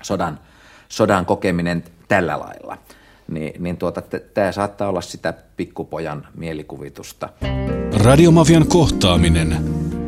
[0.03, 0.41] sodan,
[0.89, 2.79] sodan kokeminen tällä lailla.
[3.29, 4.03] Niin, niin tuota,
[4.35, 7.29] tämä saattaa olla sitä pikkupojan mielikuvitusta.
[8.05, 9.57] Radiomafian kohtaaminen.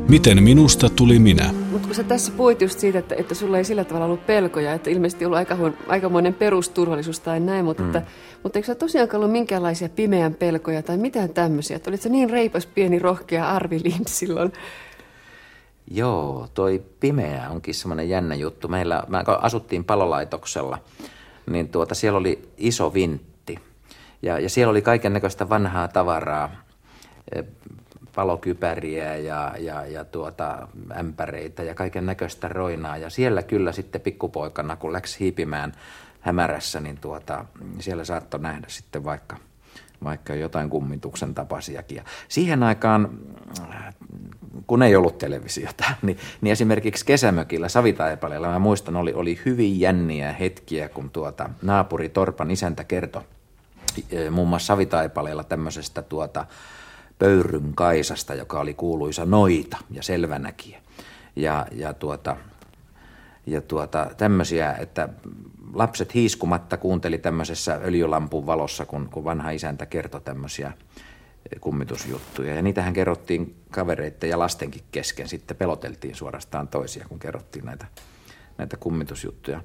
[0.09, 1.58] Miten minusta tuli minä?
[1.89, 4.91] Kun sä tässä puhuit just siitä, että, että sulla ei sillä tavalla ollut pelkoja, että
[4.91, 7.89] ilmeisesti ollut aika, aikamoinen perusturvallisuus tai näin, mutta, mm.
[7.89, 8.03] että,
[8.43, 11.77] mutta eikö sä tosiaankaan ollut minkäänlaisia pimeän pelkoja tai mitään tämmöisiä?
[11.77, 14.53] Että olit sä niin reipas, pieni, rohkea Arvi Lind silloin?
[15.91, 18.69] Joo, toi pimeä onkin semmoinen jännä juttu.
[18.69, 20.79] Meillä, me asuttiin palolaitoksella,
[21.51, 23.59] niin tuota, siellä oli iso vintti.
[24.23, 26.51] Ja, ja siellä oli kaiken näköistä vanhaa tavaraa,
[28.19, 32.97] palokypäriä ja, ja, ja tuota, ämpäreitä ja kaiken näköistä roinaa.
[32.97, 35.73] Ja siellä kyllä sitten pikkupoikana, kun läks hiipimään
[36.21, 37.45] hämärässä, niin tuota,
[37.79, 39.37] siellä saattoi nähdä sitten vaikka,
[40.05, 41.97] vaikka jotain kummituksen tapasiakin.
[41.97, 43.19] Ja siihen aikaan,
[44.67, 50.33] kun ei ollut televisiota, niin, niin esimerkiksi kesämökillä Savitaipaleella, mä muistan, oli, oli hyvin jänniä
[50.33, 53.23] hetkiä, kun tuota, naapuri Torpan isäntä kertoi
[54.11, 56.47] eh, muun muassa Savitaipaleella tämmöisestä tuota,
[57.19, 60.81] Pöyryn Kaisasta, joka oli kuuluisa noita ja selvänäkijä.
[61.37, 62.37] Ja, ja, tuota,
[63.47, 65.09] ja tuota, tämmöisiä, että
[65.75, 70.73] lapset hiiskumatta kuunteli tämmöisessä öljylampun valossa, kun, kun vanha isäntä kertoi tämmöisiä
[71.61, 72.55] kummitusjuttuja.
[72.55, 75.29] Ja niitähän kerrottiin kavereiden ja lastenkin kesken.
[75.29, 77.87] Sitten peloteltiin suorastaan toisia, kun kerrottiin näitä,
[78.59, 79.63] näitä kummitusjuttuja.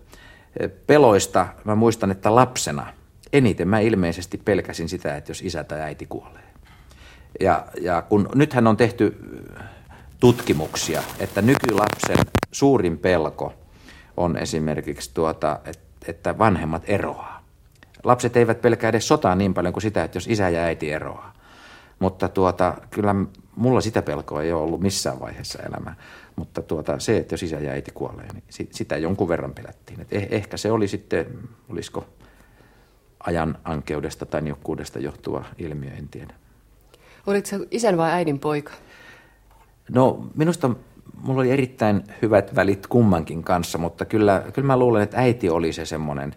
[0.88, 2.94] Peloista mä muistan, että lapsena
[3.34, 6.43] eniten mä ilmeisesti pelkäsin sitä, että jos isä tai äiti kuolee.
[7.40, 9.18] Ja, ja kun nythän on tehty
[10.20, 12.18] tutkimuksia, että nykylapsen
[12.52, 13.54] suurin pelko
[14.18, 15.60] on esimerkiksi tuota,
[16.08, 17.44] että vanhemmat eroaa.
[18.04, 21.34] Lapset eivät pelkää edes sotaa niin paljon kuin sitä, että jos isä ja äiti eroaa.
[22.00, 23.16] Mutta tuota, kyllä
[23.56, 25.96] mulla sitä pelkoa ei ole ollut missään vaiheessa elämää.
[26.36, 30.02] Mutta tuota, se, että jos isä ja äiti kuolee, niin sitä jonkun verran pelättiin.
[30.02, 32.06] Et eh, ehkä se oli sitten, olisiko
[33.20, 36.34] ajan ankeudesta tai niukkuudesta johtuva ilmiö, en tiedä.
[37.28, 38.72] Olitko sä isän vai äidin poika?
[39.92, 40.70] No minusta
[41.22, 45.74] mulla oli erittäin hyvät välit kummankin kanssa, mutta kyllä, kyllä mä luulen, että äiti oli
[45.74, 46.36] se semmoinen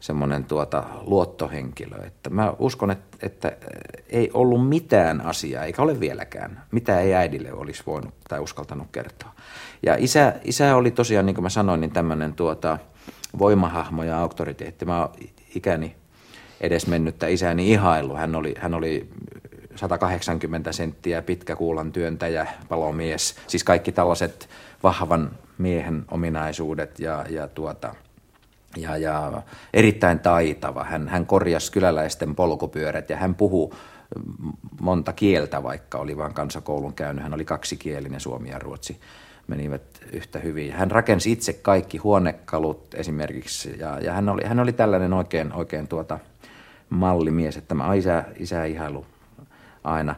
[0.00, 1.96] semmoinen tuota, luottohenkilö.
[2.06, 3.52] Että mä uskon, että, että
[4.08, 9.32] ei ollut mitään asiaa, eikä ole vieläkään, mitä ei äidille olisi voinut tai uskaltanut kertoa.
[9.82, 12.78] Ja isä, isä oli tosiaan, niin kuin mä sanoin, niin tämmöinen tuota,
[13.38, 14.84] voimahahmo ja auktoriteetti.
[14.84, 15.14] Mä oon
[15.54, 15.96] ikäni
[16.60, 18.14] edes mennyttä isäni ihailu.
[18.14, 19.10] Hän oli, hän oli
[19.76, 24.48] 180 senttiä pitkä kuulan työntäjä, palomies, siis kaikki tällaiset
[24.82, 27.94] vahvan miehen ominaisuudet ja, ja, tuota,
[28.76, 29.42] ja, ja
[29.74, 30.84] erittäin taitava.
[30.84, 33.74] Hän, hän korjasi kyläläisten polkupyörät ja hän puhuu
[34.80, 37.22] monta kieltä, vaikka oli vain kansakoulun käynyt.
[37.22, 39.00] Hän oli kaksikielinen, suomi ja ruotsi
[39.46, 40.72] menivät yhtä hyvin.
[40.72, 45.88] Hän rakensi itse kaikki huonekalut esimerkiksi ja, ja hän, oli, hän oli tällainen oikein, oikein
[45.88, 46.18] tuota
[46.90, 49.06] mallimies, että tämä isä, isä ihailu
[49.86, 50.14] aina.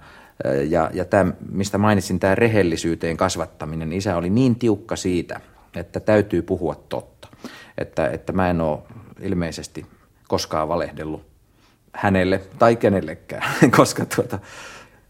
[0.69, 5.41] Ja, ja tämä, mistä mainitsin, tämä rehellisyyteen kasvattaminen, isä oli niin tiukka siitä,
[5.77, 7.29] että täytyy puhua totta.
[7.79, 8.79] Että, että mä en ole
[9.21, 9.87] ilmeisesti
[10.29, 11.27] koskaan valehdellut
[11.93, 13.43] hänelle tai kenellekään,
[13.77, 14.39] koska tuota,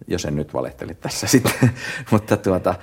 [0.06, 1.70] jos en nyt valehtele tässä sitten,
[2.10, 2.74] mutta tuota,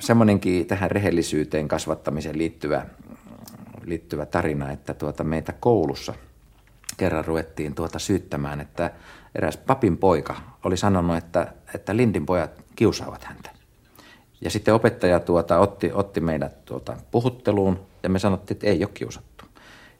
[0.00, 2.86] semmoinenkin tähän rehellisyyteen kasvattamiseen liittyvä,
[3.84, 6.14] liittyvä tarina, että tuota, meitä koulussa
[6.96, 8.90] kerran ruvettiin tuota syyttämään, että
[9.34, 13.50] eräs papin poika oli sanonut, että, että Lindin pojat kiusaavat häntä.
[14.40, 18.90] Ja sitten opettaja tuota, otti, otti meidät tuota, puhutteluun ja me sanottiin, että ei ole
[18.94, 19.44] kiusattu.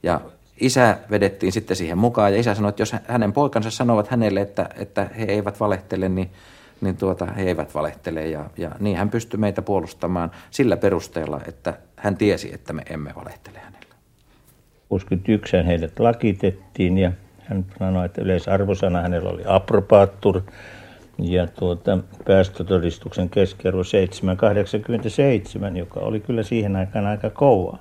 [0.03, 0.21] Ja
[0.61, 4.69] isä vedettiin sitten siihen mukaan ja isä sanoi, että jos hänen poikansa sanovat hänelle, että,
[4.77, 6.31] että he eivät valehtele, niin,
[6.81, 8.27] niin tuota, he eivät valehtele.
[8.27, 13.13] Ja, ja niin hän pystyi meitä puolustamaan sillä perusteella, että hän tiesi, että me emme
[13.17, 13.95] valehtele hänelle.
[14.89, 17.13] 61 heidät lakitettiin ja
[17.45, 20.43] hän sanoi, että yleisarvosana hänellä oli apropaattur
[21.19, 27.79] ja tuota, päästötodistuksen keskiarvo 787, joka oli kyllä siihen aikaan aika kova.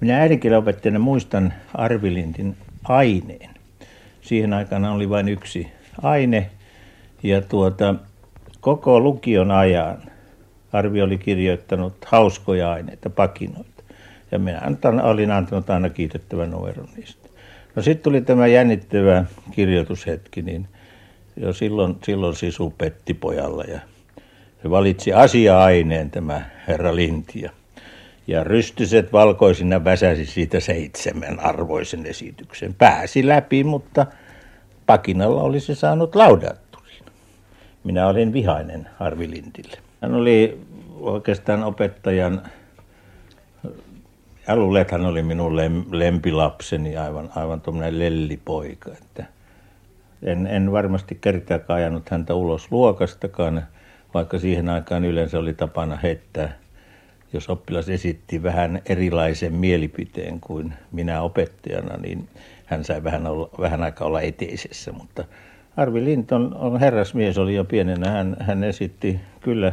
[0.00, 3.50] Minä äidinkielen opettajana muistan Arvilindin aineen.
[4.20, 5.72] siihen aikana oli vain yksi
[6.02, 6.50] aine.
[7.22, 7.94] Ja tuota,
[8.60, 9.98] koko lukion ajan
[10.72, 13.82] Arvi oli kirjoittanut hauskoja aineita, pakinoita.
[14.32, 14.60] Ja minä
[15.02, 17.23] olin antanut aina kiitettävän numeron niistä.
[17.76, 20.68] No sitten tuli tämä jännittävä kirjoitushetki, niin
[21.36, 23.80] jo silloin, silloin sisu petti pojalla ja
[24.62, 27.50] se valitsi asia-aineen tämä herra Lintia.
[28.26, 32.74] Ja rystyset valkoisina väsäsi siitä seitsemän arvoisen esityksen.
[32.74, 34.06] Pääsi läpi, mutta
[34.86, 37.04] pakinalla olisi saanut laudatturin.
[37.84, 39.78] Minä olin vihainen Arvi Lintille.
[40.02, 40.60] Hän oli
[41.00, 42.42] oikeastaan opettajan,
[44.48, 44.54] ja
[44.90, 45.56] hän oli minun
[45.90, 48.90] lempilapseni, aivan, aivan tuommoinen lellipoika.
[48.90, 49.24] Että
[50.22, 53.66] en, en varmasti kertaakaan ajanut häntä ulos luokastakaan,
[54.14, 56.58] vaikka siihen aikaan yleensä oli tapana heittää,
[57.32, 62.28] jos oppilas esitti vähän erilaisen mielipiteen kuin minä opettajana, niin
[62.66, 64.92] hän sai vähän, olla, vähän aikaa olla eteisessä.
[64.92, 65.24] Mutta
[65.76, 68.10] Arvi Linton on herrasmies, oli jo pienenä.
[68.10, 69.72] Hän, hän esitti kyllä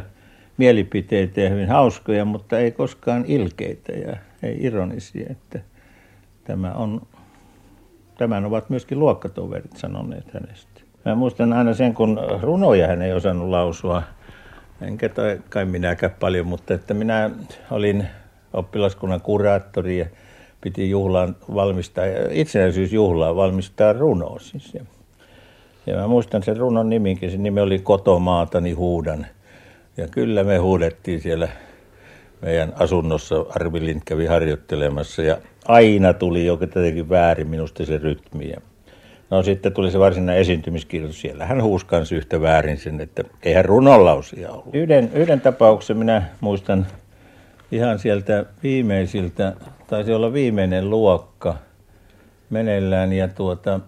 [0.56, 5.26] mielipiteitä ja hyvin hauskoja, mutta ei koskaan ilkeitä ja ei ironisia.
[5.30, 5.60] Että
[6.44, 7.02] tämä on,
[8.18, 10.80] tämän ovat myöskin luokkatoverit sanoneet hänestä.
[11.04, 14.02] Mä muistan aina sen, kun runoja hän ei osannut lausua,
[14.80, 15.10] enkä
[15.48, 17.30] kai minäkään paljon, mutta että minä
[17.70, 18.06] olin
[18.52, 20.06] oppilaskunnan kuraattori ja
[20.60, 24.74] piti juhlaan valmistaa, itsenäisyysjuhlaan valmistaa runo siis.
[24.74, 24.84] Ja,
[25.86, 29.26] ja mä muistan sen runon niminkin, se nimi oli Kotomaatani huudan.
[29.96, 31.48] Ja kyllä me huudettiin siellä
[32.42, 38.52] meidän asunnossa, Arvi Lind kävi harjoittelemassa ja aina tuli jotenkin väärin minusta se rytmi.
[39.30, 44.50] No sitten tuli se varsinainen esiintymiskirjoitus, siellä hän huusi yhtä väärin sen, että eihän runonlausia
[44.50, 44.74] ollut.
[44.74, 46.86] Yhden, yhden tapauksen minä muistan
[47.72, 49.52] ihan sieltä viimeisiltä,
[49.86, 51.56] taisi olla viimeinen luokka
[52.50, 53.80] meneillään ja tuota,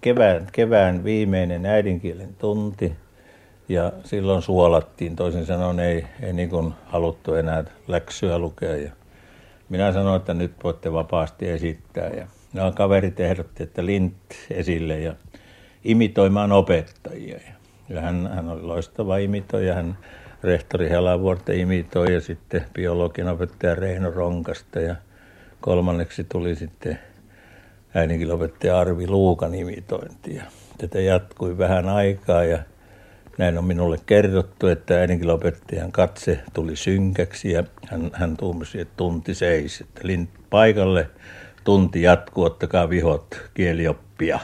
[0.00, 2.92] kevään, kevään viimeinen äidinkielen tunti–
[3.70, 8.76] ja silloin suolattiin, toisin sanoen ei, ei niin kuin haluttu enää läksyä lukea.
[8.76, 8.90] Ja
[9.68, 12.08] minä sanoin, että nyt voitte vapaasti esittää.
[12.08, 14.14] Ja nämä kaverit ehdotti, että Lint
[14.50, 15.14] esille ja
[15.84, 17.40] imitoimaan opettajia.
[17.88, 19.74] Ja hän, hän oli loistava imitoija.
[19.74, 19.98] Hän
[20.42, 24.80] rehtori Helavuorta imitoi ja sitten biologian opettaja Reino Ronkasta.
[24.80, 24.96] Ja
[25.60, 26.98] kolmanneksi tuli sitten
[27.94, 30.34] äidinkielenopettaja Arvi Luukan imitointi.
[30.34, 30.42] Ja
[30.78, 32.58] tätä jatkui vähän aikaa ja
[33.40, 39.34] näin on minulle kerrottu, että äidinkielenopettajan katse tuli synkäksi ja hän, hän tuumasi, että tunti
[39.34, 39.80] seis.
[39.80, 40.02] Että
[40.50, 41.10] paikalle,
[41.64, 44.40] tunti jatkuu, ottakaa vihot, kielioppia,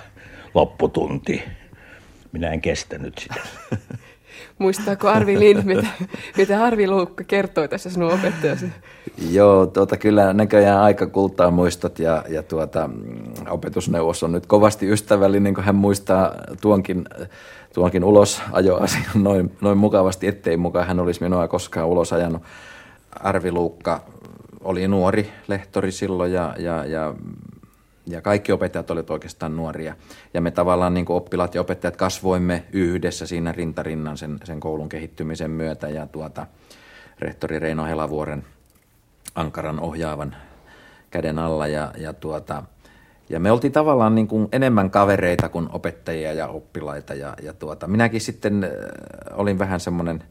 [0.54, 1.42] lopputunti.
[2.32, 3.40] Minä en kestänyt sitä.
[4.58, 5.86] Muistaako Arvi Lind, mitä,
[6.36, 8.66] mitä Arvi Luukka kertoi tässä sinun opettajasi?
[9.30, 12.90] Joo, tuota, kyllä näköjään aika kultaa muistot ja, ja tuota,
[13.50, 17.04] opetusneuvos on nyt kovasti ystävällinen, kun hän muistaa tuonkin
[17.76, 22.42] tuonkin ulos ajoasian noin, noin mukavasti, ettei mukaan hän olisi minua koskaan ulos ajanut.
[23.20, 24.00] Arvi Luukka
[24.60, 27.14] oli nuori lehtori silloin ja, ja, ja,
[28.06, 29.96] ja kaikki opettajat olivat oikeastaan nuoria.
[30.34, 34.88] Ja me tavallaan niin kuin oppilaat ja opettajat kasvoimme yhdessä siinä rintarinnan sen, sen koulun
[34.88, 36.46] kehittymisen myötä ja tuota,
[37.18, 38.44] rehtori Reino Helavuoren
[39.34, 40.36] ankaran ohjaavan
[41.10, 42.62] käden alla ja, ja tuota,
[43.28, 47.14] ja me oltiin tavallaan niin kuin enemmän kavereita kuin opettajia ja oppilaita.
[47.14, 48.70] Ja, ja tuota, minäkin sitten äh,
[49.38, 50.22] olin vähän semmoinen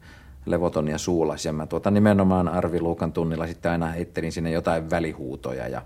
[0.46, 1.44] levoton ja suulas.
[1.44, 5.68] Ja mä tuota, nimenomaan Arvi Luukan tunnilla sitten aina heittelin sinne jotain välihuutoja.
[5.68, 5.82] Ja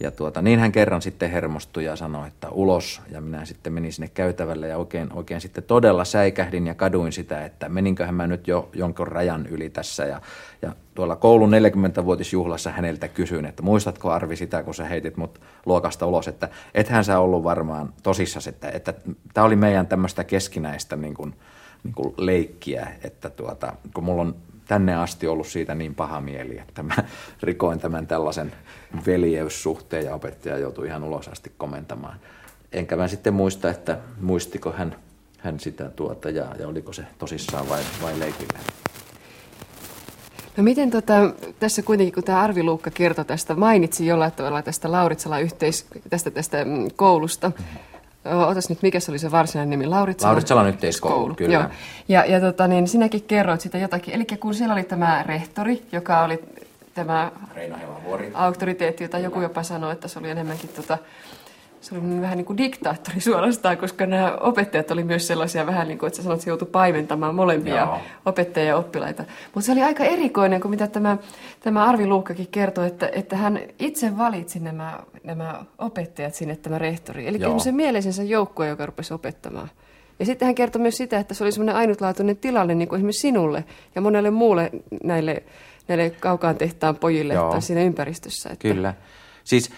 [0.00, 3.00] ja tuota, niin hän kerran sitten hermostui ja sanoi, että ulos.
[3.10, 7.44] Ja minä sitten menin sinne käytävälle ja oikein, oikein sitten todella säikähdin ja kaduin sitä,
[7.44, 10.04] että meninköhän mä nyt jo jonkun rajan yli tässä.
[10.04, 10.20] Ja,
[10.62, 16.06] ja tuolla koulun 40-vuotisjuhlassa häneltä kysyin, että muistatko Arvi sitä, kun sä heitit mut luokasta
[16.06, 18.94] ulos, että ethän sä ollut varmaan tosissas, että, että
[19.34, 21.34] tämä oli meidän tämmöistä keskinäistä niin kuin,
[21.84, 24.34] niin kuin leikkiä, että tuota, kun mulla on
[24.72, 26.94] tänne asti ollut siitä niin paha mieli, että mä
[27.42, 28.52] rikoin tämän tällaisen
[29.06, 32.20] veljeyssuhteen ja opettaja joutui ihan ulos asti komentamaan.
[32.72, 34.96] Enkä mä sitten muista, että muistiko hän,
[35.38, 38.58] hän sitä tuota ja, ja oliko se tosissaan vai, vai leikillä.
[40.56, 41.14] No miten tota,
[41.60, 46.30] tässä kuitenkin, kun tämä Arvi Luukka kertoi tästä, mainitsi jollain tavalla tästä Lauritsala yhteis, tästä,
[46.30, 47.48] tästä mm, koulusta.
[47.48, 47.91] Mm-hmm
[48.24, 49.86] Otas nyt, mikä se oli se varsinainen nimi?
[49.86, 51.54] Lauritsalan, Lauritsalan yhteiskoulu, kyllä.
[51.54, 51.64] Joo.
[52.08, 54.14] Ja, ja tota, niin sinäkin kerroit sitä jotakin.
[54.14, 56.44] Eli kun siellä oli tämä rehtori, joka oli
[56.94, 57.32] tämä
[58.34, 60.98] auktoriteetti, jota joku jopa sanoi, että se oli enemmänkin tota,
[61.82, 65.98] se oli vähän niin kuin diktaattori suorastaan, koska nämä opettajat oli myös sellaisia vähän niin
[65.98, 67.98] kuin, että sä sanot, että se joutui paimentamaan molempia Joo.
[68.26, 69.24] opettajia ja oppilaita.
[69.54, 71.16] Mutta se oli aika erikoinen, kun mitä tämä,
[71.60, 77.28] tämä Arvi Luukkakin kertoi, että, että hän itse valitsi nämä, nämä opettajat sinne, tämä rehtori.
[77.28, 79.68] Eli se mieleisensä joukkue, joka rupesi opettamaan.
[80.18, 83.20] Ja sitten hän kertoi myös sitä, että se oli semmoinen ainutlaatuinen tilanne niin kuin esimerkiksi
[83.20, 83.64] sinulle
[83.94, 84.70] ja monelle muulle
[85.04, 85.42] näille,
[85.88, 87.50] näille kaukaan tehtaan pojille Joo.
[87.50, 88.50] tai siinä ympäristössä.
[88.52, 88.68] Että...
[88.68, 88.94] Kyllä.
[89.44, 89.70] Siis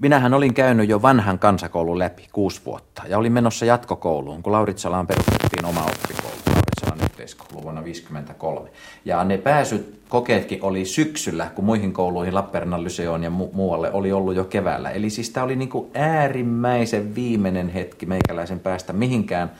[0.00, 5.06] minähän olin käynyt jo vanhan kansakoulun läpi kuusi vuotta ja olin menossa jatkokouluun, kun Lauritsalaan
[5.06, 8.70] perustettiin oma oppikoulu, Lauritsalan yhteiskoulu vuonna 1953.
[9.04, 14.12] Ja ne pääsyt kokeetkin oli syksyllä, kun muihin kouluihin, Lappeenrannan Lyseoon ja mu- muualle oli
[14.12, 14.90] ollut jo keväällä.
[14.90, 19.50] Eli siis tämä oli niin kuin äärimmäisen viimeinen hetki meikäläisen päästä mihinkään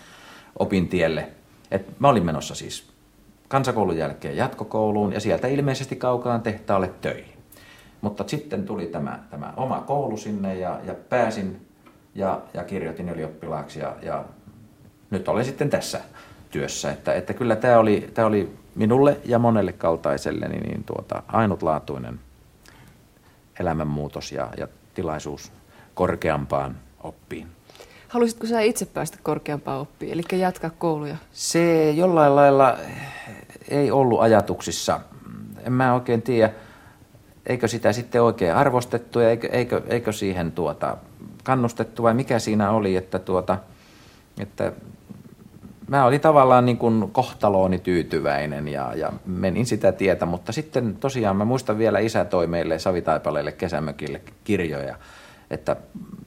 [0.58, 1.28] opintielle.
[1.70, 2.90] Et mä olin menossa siis
[3.48, 7.29] kansakoulun jälkeen jatkokouluun ja sieltä ilmeisesti kaukaan tehtaalle töihin.
[8.00, 11.66] Mutta sitten tuli tämä, tämä oma koulu sinne ja, ja pääsin
[12.14, 14.24] ja, ja kirjoitin ylioppilaaksi ja, ja
[15.10, 16.00] nyt olen sitten tässä
[16.50, 16.92] työssä.
[16.92, 22.20] Että, että kyllä tämä oli, tämä oli minulle ja monelle kaltaiselle niin, niin tuota, ainutlaatuinen
[23.60, 25.52] elämänmuutos ja, ja tilaisuus
[25.94, 27.46] korkeampaan oppiin.
[28.08, 31.16] Haluaisitko sä itse päästä korkeampaan oppiin, eli jatkaa kouluja?
[31.32, 32.78] Se jollain lailla
[33.68, 35.00] ei ollut ajatuksissa.
[35.64, 36.52] En mä oikein tiedä
[37.46, 40.96] eikö sitä sitten oikein arvostettu ja eikö, eikö, eikö siihen tuota
[41.44, 43.58] kannustettu vai mikä siinä oli, että, tuota,
[44.40, 44.72] että
[45.88, 51.36] mä olin tavallaan niin kuin kohtalooni tyytyväinen ja, ja menin sitä tietä, mutta sitten tosiaan
[51.36, 54.96] mä muistan vielä isä toi meille Savitaipaleelle kesämökille kirjoja,
[55.50, 55.76] että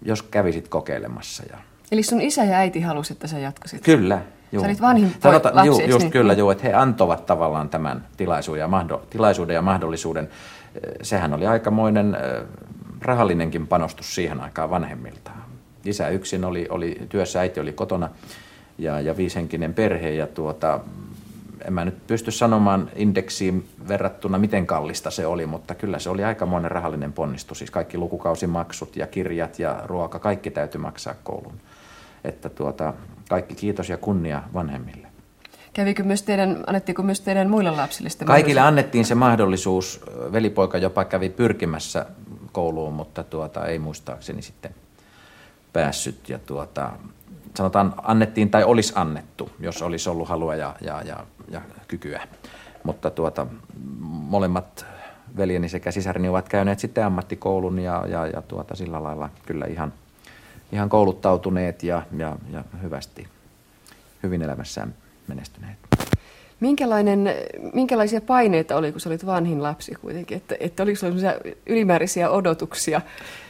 [0.02, 1.44] jos kävisit kokeilemassa.
[1.52, 1.58] Ja...
[1.92, 3.82] Eli sun isä ja äiti halusi, että sä jatkasit?
[3.82, 4.22] Kyllä.
[4.52, 4.64] Juu.
[4.64, 6.12] Sä olit vanhin Sanota, lapsi, juu, just niin?
[6.12, 10.30] kyllä, juu, että he antoivat tavallaan tämän tilaisuuden ja, tilaisuuden ja mahdollisuuden
[11.02, 12.18] sehän oli aikamoinen
[13.02, 15.44] rahallinenkin panostus siihen aikaan vanhemmiltaan.
[15.86, 18.10] Isä yksin oli, oli työssä, äiti oli kotona
[18.78, 20.80] ja, ja viishenkinen perhe ja tuota,
[21.66, 26.24] en mä nyt pysty sanomaan indeksiin verrattuna, miten kallista se oli, mutta kyllä se oli
[26.24, 27.58] aikamoinen rahallinen ponnistus.
[27.58, 31.56] Siis kaikki lukukausimaksut ja kirjat ja ruoka, kaikki täytyy maksaa kouluun.
[32.24, 32.94] Että tuota,
[33.30, 35.03] kaikki kiitos ja kunnia vanhemmille.
[35.74, 40.02] Kävikö myös teidän, annettiinko myös teidän muille lapsille sitä Kaikille annettiin se mahdollisuus.
[40.32, 42.06] Velipoika jopa kävi pyrkimässä
[42.52, 44.76] kouluun, mutta tuota, ei muistaakseni sitten
[45.74, 46.30] päässyt.
[46.30, 46.92] Ja tuota,
[47.58, 52.28] sanotaan annettiin tai olisi annettu, jos olisi ollut halua ja, ja, ja, ja kykyä.
[52.84, 53.48] Mutta tuota,
[54.00, 54.86] molemmat
[55.38, 59.94] veljeni sekä sisarini ovat käyneet sitten ammattikoulun ja, ja, ja tuota, sillä lailla kyllä ihan,
[60.72, 63.28] ihan kouluttautuneet ja, ja, ja hyvästi
[64.24, 64.94] hyvin elämässään
[65.28, 65.78] menestyneet.
[66.60, 67.30] Minkälainen,
[67.74, 70.38] minkälaisia paineita oli, kun sä olit vanhin lapsi kuitenkin?
[70.38, 71.34] Että, että oliko sinulla
[71.66, 73.02] ylimääräisiä odotuksia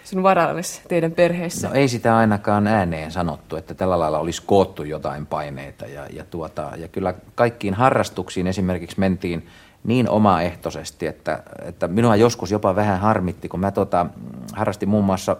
[0.03, 1.67] sinun varallesi teidän perheessä?
[1.67, 5.85] No ei sitä ainakaan ääneen sanottu, että tällä lailla olisi koottu jotain paineita.
[5.85, 9.47] Ja, ja, tuota, ja kyllä kaikkiin harrastuksiin esimerkiksi mentiin
[9.83, 14.05] niin omaehtoisesti, että, että minua joskus jopa vähän harmitti, kun mä tota,
[14.53, 15.37] harrastin muun muassa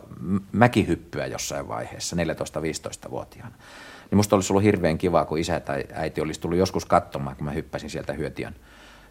[0.52, 3.56] mäkihyppyä jossain vaiheessa 14-15-vuotiaana.
[4.14, 7.46] Niin musta olisi ollut hirveän kiva, kun isä tai äiti olisi tullut joskus katsomaan, kun
[7.46, 8.56] mä hyppäsin sieltä hyötiön,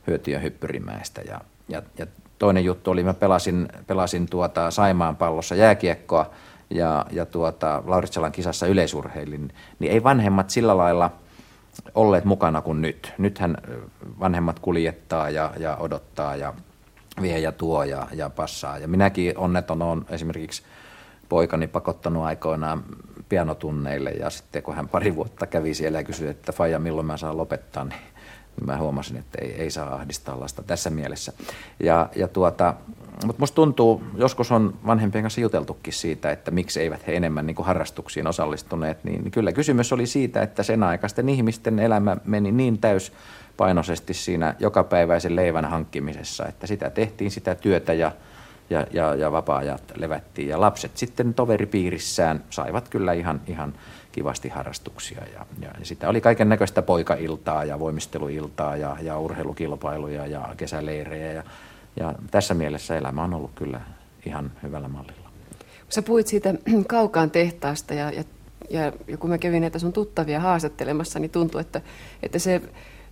[0.06, 1.20] hyötiön hyppyrimäestä.
[1.20, 2.06] Ja, ja, ja
[2.38, 6.30] toinen juttu oli, mä pelasin, pelasin tuota Saimaan pallossa jääkiekkoa
[6.70, 11.10] ja, ja tuota, Lauritsalan kisassa yleisurheilin, niin ei vanhemmat sillä lailla
[11.94, 13.12] olleet mukana kuin nyt.
[13.18, 13.56] Nythän
[14.20, 16.54] vanhemmat kuljettaa ja, ja odottaa ja
[17.22, 18.78] vie ja tuo ja, ja passaa.
[18.78, 20.62] Ja minäkin onneton on esimerkiksi
[21.28, 22.84] poikani pakottanut aikoinaan
[23.32, 27.16] pianotunneille ja sitten kun hän pari vuotta kävi siellä ja kysyi, että Faija milloin mä
[27.16, 28.00] saan lopettaa, niin
[28.66, 31.32] mä huomasin, että ei, ei saa ahdistaa lasta tässä mielessä.
[31.80, 32.74] Ja, ja tuota,
[33.26, 37.56] mutta musta tuntuu, joskus on vanhempien kanssa juteltukin siitä, että miksi eivät he enemmän niin
[37.60, 44.14] harrastuksiin osallistuneet, niin kyllä kysymys oli siitä, että sen aikaisten ihmisten elämä meni niin täyspainoisesti
[44.14, 48.12] siinä jokapäiväisen leivän hankkimisessa, että sitä tehtiin sitä työtä ja
[48.72, 50.48] ja, ja, ja vapaa-ajat levättiin.
[50.48, 53.74] Ja lapset sitten toveripiirissään saivat kyllä ihan, ihan
[54.12, 55.22] kivasti harrastuksia.
[55.35, 61.32] Ja, ja, sitä oli kaiken näköistä poikailtaa ja voimisteluiltaa ja, ja urheilukilpailuja ja kesäleirejä.
[61.32, 61.42] Ja,
[61.96, 63.80] ja tässä mielessä elämä on ollut kyllä
[64.26, 65.30] ihan hyvällä mallilla.
[65.88, 66.54] Sä puhuit siitä
[66.87, 68.25] kaukaan tehtaasta ja, ja,
[68.70, 71.81] ja kun mä kävin näitä sun tuttavia haastattelemassa, niin tuntui, että,
[72.23, 72.62] että se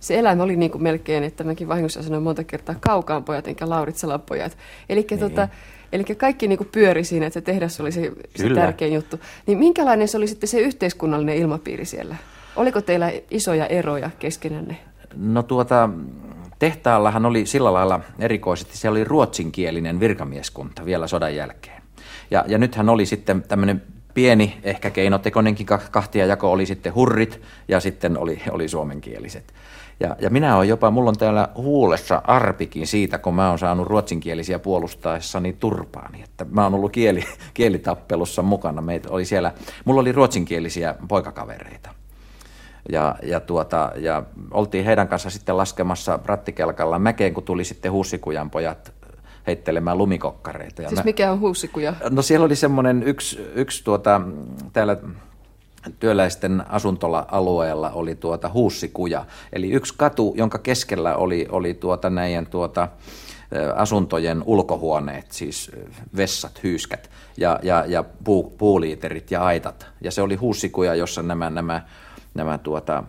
[0.01, 3.69] se elämä oli niin kuin melkein, että mäkin vahingossa sanoin monta kertaa kaukaan pojat enkä
[3.69, 4.57] Lauritsalan pojat.
[4.89, 5.19] Eli niin.
[5.19, 5.47] tota,
[5.91, 9.19] Eli kaikki niin kuin pyöri siinä, että se tehdas oli se, se tärkein juttu.
[9.47, 12.15] Niin minkälainen se oli sitten se yhteiskunnallinen ilmapiiri siellä?
[12.55, 14.77] Oliko teillä isoja eroja keskenänne?
[15.15, 15.89] No tuota,
[16.59, 21.81] tehtaallahan oli sillä lailla erikoisesti, se oli ruotsinkielinen virkamieskunta vielä sodan jälkeen.
[22.31, 23.81] Ja, ja nythän oli sitten tämmöinen
[24.13, 29.53] pieni, ehkä keinotekoinenkin kahtiajako oli sitten hurrit ja sitten oli, oli suomenkieliset.
[29.99, 33.87] Ja, ja minä olen jopa, mulla on täällä huulessa arpikin siitä, kun mä oon saanut
[33.87, 36.23] ruotsinkielisiä puolustaessani turpaani.
[36.23, 38.81] Että mä oon ollut kieli, kielitappelussa mukana.
[38.81, 39.51] Meitä oli siellä,
[39.85, 41.89] mulla oli ruotsinkielisiä poikakavereita.
[42.91, 48.49] Ja, ja, tuota, ja oltiin heidän kanssa sitten laskemassa rattikelkalla mäkeen, kun tuli sitten Hussikujan
[48.49, 48.93] pojat
[49.47, 50.81] heittelemään lumikokkareita.
[50.81, 51.93] Ja siis mä, mikä on Hussikuja?
[52.09, 54.21] No siellä oli semmoinen yksi, yksi tuota,
[54.73, 54.97] täällä
[55.99, 59.25] työläisten asuntola-alueella oli tuota huussikuja.
[59.53, 62.87] Eli yksi katu, jonka keskellä oli, oli tuota näiden tuota,
[63.75, 65.71] asuntojen ulkohuoneet, siis
[66.17, 69.87] vessat, hyyskät ja, ja, ja puu, puuliiterit ja aitat.
[70.01, 71.81] Ja se oli huussikuja, jossa nämä, nämä
[72.33, 73.03] nämä tuota,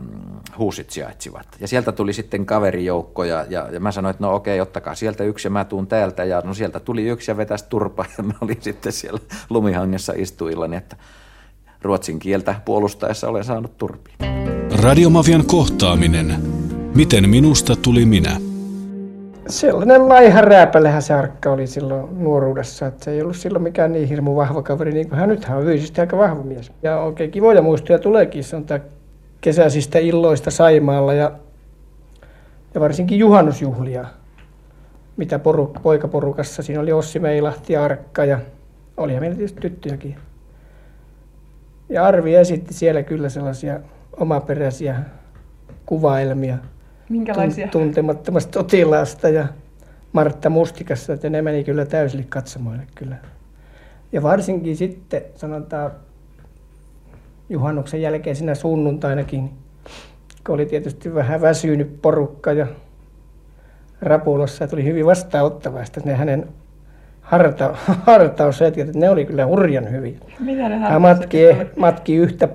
[0.58, 1.46] huusit sijaitsivat.
[1.60, 5.24] Ja sieltä tuli sitten kaverijoukko ja, ja, ja mä sanoin, että no okei, ottakaa sieltä
[5.24, 6.24] yksi ja mä tuun täältä.
[6.24, 9.20] Ja no sieltä tuli yksi ja vetäisi turpa ja mä olin sitten siellä
[9.50, 10.96] lumihangessa istuillani, että
[11.82, 14.16] ruotsin kieltä puolustaessa olen saanut turpiin.
[14.82, 16.36] Radiomafian kohtaaminen.
[16.94, 18.40] Miten minusta tuli minä?
[19.48, 24.08] Sellainen laiha rääpälehän se arkka oli silloin nuoruudessa, että se ei ollut silloin mikään niin
[24.08, 26.72] hirmu vahva kaveri, niin kuin hän nythän on fyysisesti aika vahva mies.
[26.82, 28.80] Ja oikein kivoja muistoja tuleekin, se on tämä
[29.42, 31.32] kesäisistä illoista Saimaalla ja,
[32.74, 34.04] ja varsinkin juhannusjuhlia,
[35.16, 36.62] mitä poruk, poikaporukassa.
[36.62, 38.40] Siinä oli Ossi Meilahti ja Arkka ja
[38.96, 40.16] olihan meillä tietysti tyttöjäkin.
[41.88, 43.80] Ja Arvi esitti siellä kyllä sellaisia
[44.20, 44.96] omaperäisiä
[45.86, 46.58] kuvaelmia.
[47.08, 47.68] Minkälaisia?
[47.68, 49.46] Tuntemattomasta sotilaasta ja
[50.12, 53.16] Martta Mustikassa, että ne meni kyllä täysille katsomoille kyllä.
[54.12, 55.92] Ja varsinkin sitten sanotaan
[57.52, 59.50] juhannuksen jälkeisenä sunnuntainakin,
[60.46, 62.66] kun oli tietysti vähän väsynyt porukka ja
[64.02, 66.48] Rapulassa tuli hyvin vastaanottavaista ne hänen
[67.20, 67.74] harta,
[68.06, 70.18] hartaushetket, että ne oli kyllä hurjan hyviä.
[70.40, 71.38] Mitä ne Hän matki,
[71.76, 72.48] matki yhtä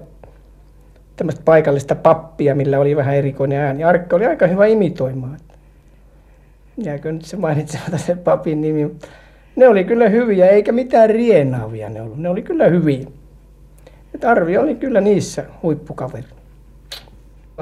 [1.15, 3.83] tämmöistä paikallista pappia, millä oli vähän erikoinen ääni.
[3.83, 5.37] Arkka oli aika hyvä imitoimaan.
[6.77, 8.91] Jääkö nyt se mainitsematta se papin nimi.
[9.55, 12.17] Ne oli kyllä hyviä, eikä mitään rienaavia ne ollut.
[12.17, 13.07] Ne oli kyllä hyviä.
[14.17, 16.27] Et Arvi oli kyllä niissä huippukaveri.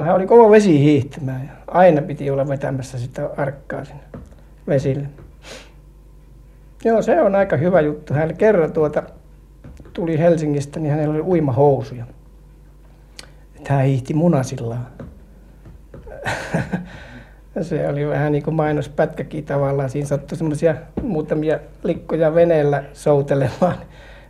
[0.00, 4.02] Hän oli kova vesi hiihtämään ja aina piti olla vetämässä sitä arkkaa sinne
[4.66, 5.08] vesille.
[6.84, 8.14] Joo, se on aika hyvä juttu.
[8.14, 9.02] Hän kerran tuota,
[9.92, 12.06] tuli Helsingistä, niin hänellä oli uimahousuja.
[13.56, 14.86] Että hän hiihti munasillaan.
[17.62, 19.90] se oli vähän niin kuin mainospätkäkin tavallaan.
[19.90, 23.76] Siinä sattui semmoisia muutamia likkoja veneellä soutelemaan.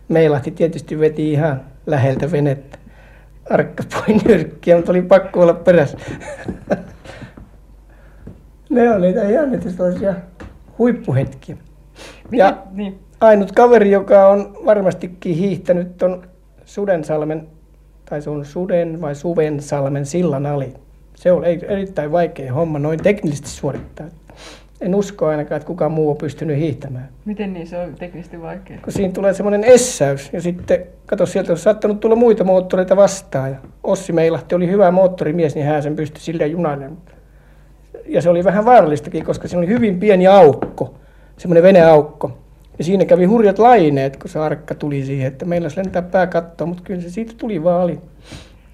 [0.07, 2.77] Meilahti tietysti veti ihan läheltä venettä.
[3.49, 5.97] Arkka poi nyrkkiä, mutta oli pakko olla perässä.
[8.69, 10.13] ne on niitä ihan niitä sellaisia
[10.77, 11.57] huippuhetkiä.
[12.31, 12.43] Mitä?
[12.43, 12.99] Ja niin.
[13.21, 16.27] ainut kaveri, joka on varmastikin hiihtänyt on
[16.65, 17.47] Sudensalmen,
[18.09, 20.73] tai se on Suden vai Suvensalmen sillan ali.
[21.15, 24.07] Se on erittäin vaikea homma noin teknisesti suorittaa
[24.81, 27.09] en usko ainakaan, että kukaan muu on pystynyt hiihtämään.
[27.25, 28.77] Miten niin se on teknisesti vaikea?
[28.83, 33.51] Kun siinä tulee semmoinen essäys ja sitten, kato sieltä on saattanut tulla muita moottoreita vastaan.
[33.51, 37.01] Ja Ossi Meilahti oli hyvä moottorimies, niin hän sen pystyi silleen junailemaan.
[38.05, 40.93] Ja se oli vähän vaarallistakin, koska siinä oli hyvin pieni aukko,
[41.37, 42.37] semmoinen veneaukko.
[42.77, 46.67] Ja siinä kävi hurjat laineet, kun se arkka tuli siihen, että meillä lentää pää kattoa,
[46.67, 47.99] mutta kyllä se siitä tuli vaali.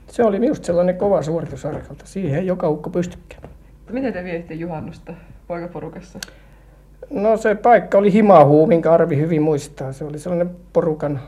[0.07, 2.05] Se oli minusta sellainen kova suoritus arkalta.
[2.05, 3.49] Siihen ei joka ukko pystykään.
[3.91, 5.13] Miten te vietitte juhannusta?
[5.47, 6.19] Poikaporukassa?
[7.09, 9.91] No se paikka oli Himahuu, minkä Arvi hyvin muistaa.
[9.91, 11.19] Se oli sellainen porukan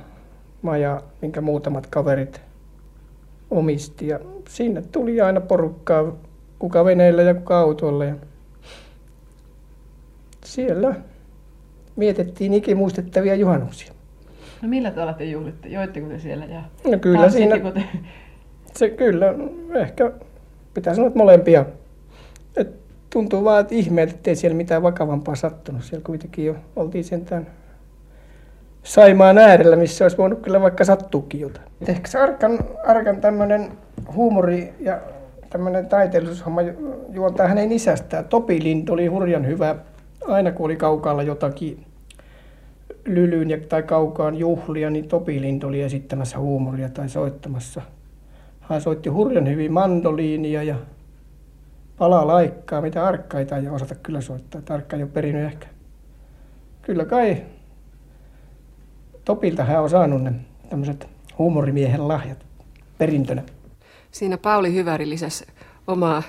[0.61, 2.41] maja, minkä muutamat kaverit
[3.51, 4.07] omisti.
[4.07, 6.15] Ja sinne tuli aina porukkaa,
[6.59, 8.05] kuka veneillä ja kuka autolla.
[8.05, 8.15] Ja
[10.45, 10.95] siellä
[11.99, 13.93] vietettiin ikimuistettavia juhannuksia.
[14.61, 15.67] No millä tavalla te juhlitte?
[15.67, 16.45] Joitteko te siellä?
[16.45, 16.61] Ja
[16.91, 17.83] no kyllä siinä, te...
[18.73, 19.33] se kyllä,
[19.75, 20.11] ehkä
[20.73, 21.65] pitää sanoa, että molempia.
[23.15, 25.83] Tuntuu vaan, että ihmeeltä, ettei siellä mitään vakavampaa sattunut.
[25.83, 27.47] Siellä kuitenkin jo oltiin sentään
[28.83, 31.67] Saimaan äärellä, missä olisi voinut kyllä vaikka sattuukin jotain.
[31.87, 33.71] Ehkä se Arkan, Arkan tämmöinen
[34.15, 34.99] huumori ja
[35.49, 36.61] tämmöinen taiteellisuushomma
[37.09, 38.25] juontaa hänen isästään.
[38.25, 39.75] Topi Lind oli hurjan hyvä,
[40.27, 41.85] aina kun oli kaukaalla jotakin
[43.05, 47.81] lylyyn tai kaukaan juhlia, niin Topi Lind oli esittämässä huumoria tai soittamassa.
[48.59, 50.75] Hän soitti hurjan hyvin mandoliinia ja
[51.97, 54.61] palaa laikkaa, mitä arkkaita ei osata kyllä soittaa.
[54.61, 55.67] Tarkka ei ole perinyt ehkä.
[56.81, 57.43] Kyllä kai
[59.25, 60.33] Topilta hän on saanut ne
[60.69, 62.45] tämmöiset huumorimiehen lahjat
[62.97, 63.43] perintönä.
[64.11, 65.45] Siinä Pauli Hyväri lisäsi
[65.87, 66.23] omaa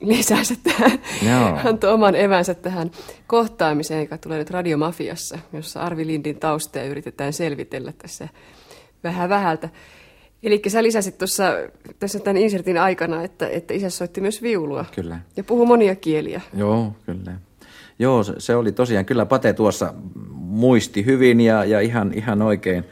[0.00, 1.58] lisänsä tähän, no.
[1.68, 2.90] antoi oman evänsä tähän
[3.26, 8.28] kohtaamiseen, joka tulee nyt Radiomafiassa, jossa Arvi Lindin taustoja yritetään selvitellä tässä
[9.04, 9.68] vähän vähältä.
[10.42, 11.44] Eli sä lisäsit tuossa
[11.98, 14.84] tässä tämän insertin aikana, että, että isä soitti myös viulua.
[14.94, 15.20] Kyllä.
[15.36, 16.40] Ja puhui monia kieliä.
[16.54, 17.32] Joo, kyllä.
[17.98, 19.94] Joo, se oli tosiaan, kyllä Pate tuossa
[20.30, 22.84] muisti hyvin ja, ja ihan, ihan oikein,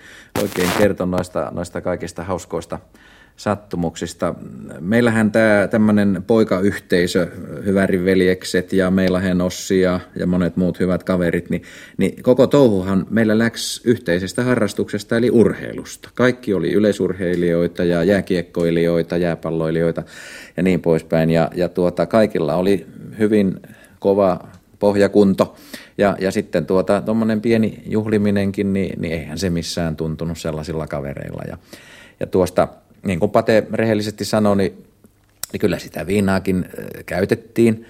[0.43, 2.79] oikein kertoi noista, noista kaikista hauskoista
[3.39, 4.35] sattumuksista.
[4.81, 7.27] Meillähän tämä tämmöinen poikayhteisö,
[7.65, 11.63] Hyväriveljekset ja Meilahen Ossi ja, ja monet muut hyvät kaverit, niin,
[11.97, 16.11] niin koko touhuhan meillä läks yhteisestä harrastuksesta eli urheilusta.
[16.15, 20.03] Kaikki oli yleisurheilijoita ja jääkiekkoilijoita, jääpalloilijoita
[20.57, 21.31] ja niin poispäin.
[21.31, 22.87] Ja, ja tuota, kaikilla oli
[23.19, 23.61] hyvin
[23.99, 25.57] kova pohjakunto.
[25.99, 31.43] Ja, ja sitten tuota, tuommoinen pieni juhliminenkin, niin, niin eihän se missään tuntunut sellaisilla kavereilla.
[31.49, 31.59] Ja,
[32.21, 32.69] ja tuosta
[33.09, 34.85] niin kuin Pate rehellisesti sanoi, niin,
[35.53, 36.67] niin kyllä sitä viinaakin
[37.07, 37.87] käytettiin,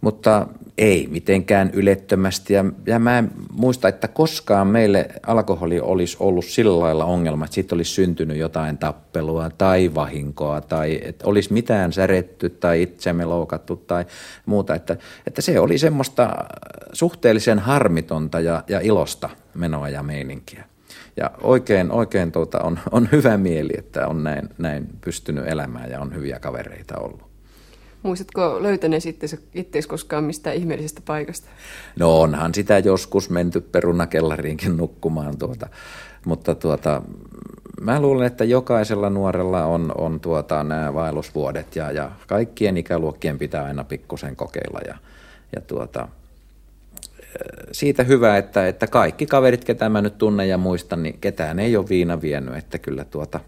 [0.00, 0.46] mutta
[0.78, 2.54] ei mitenkään ylettömästi.
[2.54, 7.54] Ja, ja mä en muista, että koskaan meille alkoholi olisi ollut sillä lailla ongelma, että
[7.54, 13.76] siitä olisi syntynyt jotain tappelua tai vahinkoa tai että olisi mitään säretty tai itsemme loukattu
[13.76, 14.04] tai
[14.46, 14.74] muuta.
[14.74, 14.96] Että,
[15.26, 16.34] että se oli semmoista
[16.92, 20.64] suhteellisen harmitonta ja, ja ilosta menoa ja meininkiä.
[21.16, 26.00] Ja oikein, oikein tuota, on, on hyvä mieli, että on näin, näin pystynyt elämään ja
[26.00, 27.26] on hyviä kavereita ollut.
[28.02, 29.02] Muistatko löytäneet
[29.54, 31.48] itseäsi koskaan mistään ihmeellisestä paikasta?
[31.98, 35.68] No onhan sitä joskus menty perunakellariinkin nukkumaan, tuota,
[36.24, 37.02] mutta tuota,
[37.80, 43.64] mä luulen, että jokaisella nuorella on, on tuota, nämä vaellusvuodet ja, ja kaikkien ikäluokkien pitää
[43.64, 44.98] aina pikkusen kokeilla ja,
[45.56, 46.08] ja tuota,
[47.72, 51.76] siitä hyvä, että, että kaikki kaverit, ketä mä nyt tunnen ja muistan, niin ketään ei
[51.76, 53.40] ole viina vienyt, että kyllä tuota,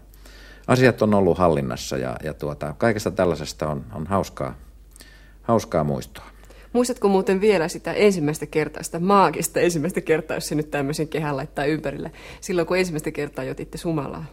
[0.67, 4.55] asiat on ollut hallinnassa ja, ja tuota, kaikesta tällaisesta on, on hauskaa,
[5.41, 6.25] hauskaa muistoa.
[6.73, 11.37] Muistatko muuten vielä sitä ensimmäistä kertaa, sitä maagista ensimmäistä kertaa, jos se nyt tämmöisen kehän
[11.37, 12.11] laittaa ympärille,
[12.41, 14.25] silloin kun ensimmäistä kertaa jotitte sumalaa?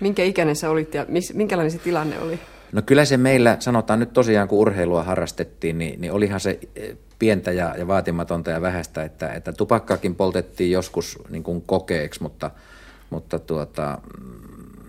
[0.00, 2.38] Minkä ikäinen sä olit ja minkälainen se tilanne oli?
[2.72, 6.96] No kyllä se meillä, sanotaan nyt tosiaan kun urheilua harrastettiin, niin, niin olihan se eh,
[7.18, 12.50] pientä ja, ja vaatimatonta ja vähäistä, että, että tupakkaakin poltettiin joskus niin kuin kokeeksi, mutta,
[13.10, 13.98] mutta tuota,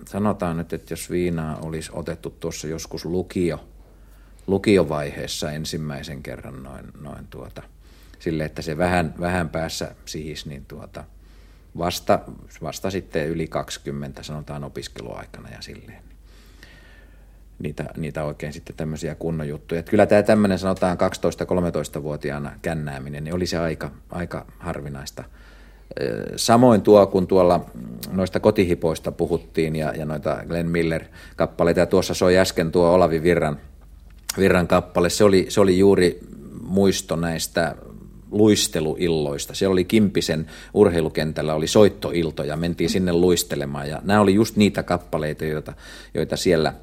[0.06, 3.68] sanotaan nyt, että jos viinaa olisi otettu tuossa joskus lukio,
[4.48, 7.64] lukiovaiheessa ensimmäisen kerran noin, noin tuota,
[8.20, 11.04] sille, että se vähän, vähän päässä sihis, niin tuota,
[11.78, 12.20] vasta,
[12.62, 16.07] vasta sitten yli 20, sanotaan opiskeluaikana ja silleen
[17.60, 19.80] niitä, niitä oikein sitten tämmöisiä kunnon juttuja.
[19.80, 25.24] Että kyllä tämä tämmöinen sanotaan 12-13-vuotiaana kännääminen, niin oli se aika, aika harvinaista.
[26.36, 27.66] Samoin tuo, kun tuolla
[28.12, 33.58] noista kotihipoista puhuttiin ja, ja noita Glenn Miller-kappaleita, ja tuossa soi äsken tuo Olavi Virran,
[34.38, 36.20] Virran kappale, se oli, se oli juuri
[36.62, 37.76] muisto näistä
[38.32, 39.54] luisteluilloista.
[39.54, 45.46] Siellä oli Kimpisen urheilukentällä oli soittoiltoja, mentiin sinne luistelemaan ja nämä oli just niitä kappaleita,
[45.46, 45.74] joita,
[46.14, 46.74] joita siellä–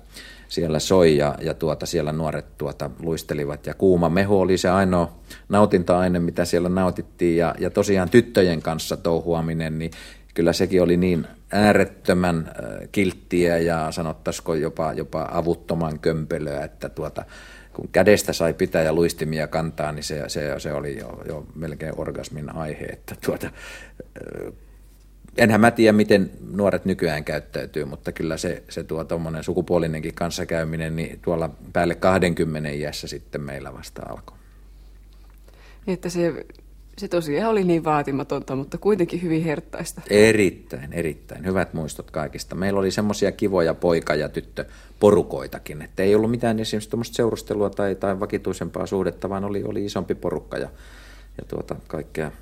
[0.48, 3.66] siellä soi ja, ja tuota, siellä nuoret tuota, luistelivat.
[3.66, 5.12] Ja kuuma mehu oli se ainoa
[5.48, 7.36] nautinta-aine, mitä siellä nautittiin.
[7.36, 9.90] Ja, ja tosiaan tyttöjen kanssa touhuaminen, niin
[10.34, 12.52] kyllä sekin oli niin äärettömän
[12.92, 17.24] kilttiä ja sanottaisiko jopa, jopa avuttoman kömpelöä, että tuota,
[17.72, 21.94] kun kädestä sai pitää ja luistimia kantaa, niin se, se, se oli jo, jo melkein
[21.96, 23.50] orgasmin aihe, että tuota,
[25.38, 30.96] enhän mä tiedä, miten nuoret nykyään käyttäytyy, mutta kyllä se, se tuo tuommoinen sukupuolinenkin kanssakäyminen,
[30.96, 34.36] niin tuolla päälle 20 iässä sitten meillä vasta alkoi.
[35.86, 36.46] Että se,
[36.98, 40.02] se tosiaan oli niin vaatimatonta, mutta kuitenkin hyvin herttaista.
[40.10, 41.46] Erittäin, erittäin.
[41.46, 42.54] Hyvät muistot kaikista.
[42.54, 47.94] Meillä oli semmoisia kivoja poika- ja tyttöporukoitakin, että ei ollut mitään esimerkiksi tuommoista seurustelua tai,
[47.94, 50.68] tai vakituisempaa suhdetta, vaan oli, oli isompi porukka ja,
[51.38, 52.32] ja tuota, kaikkea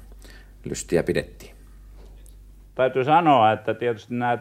[0.65, 1.62] lystiä pidettiin
[2.75, 4.39] täytyy sanoa, että tietysti nämä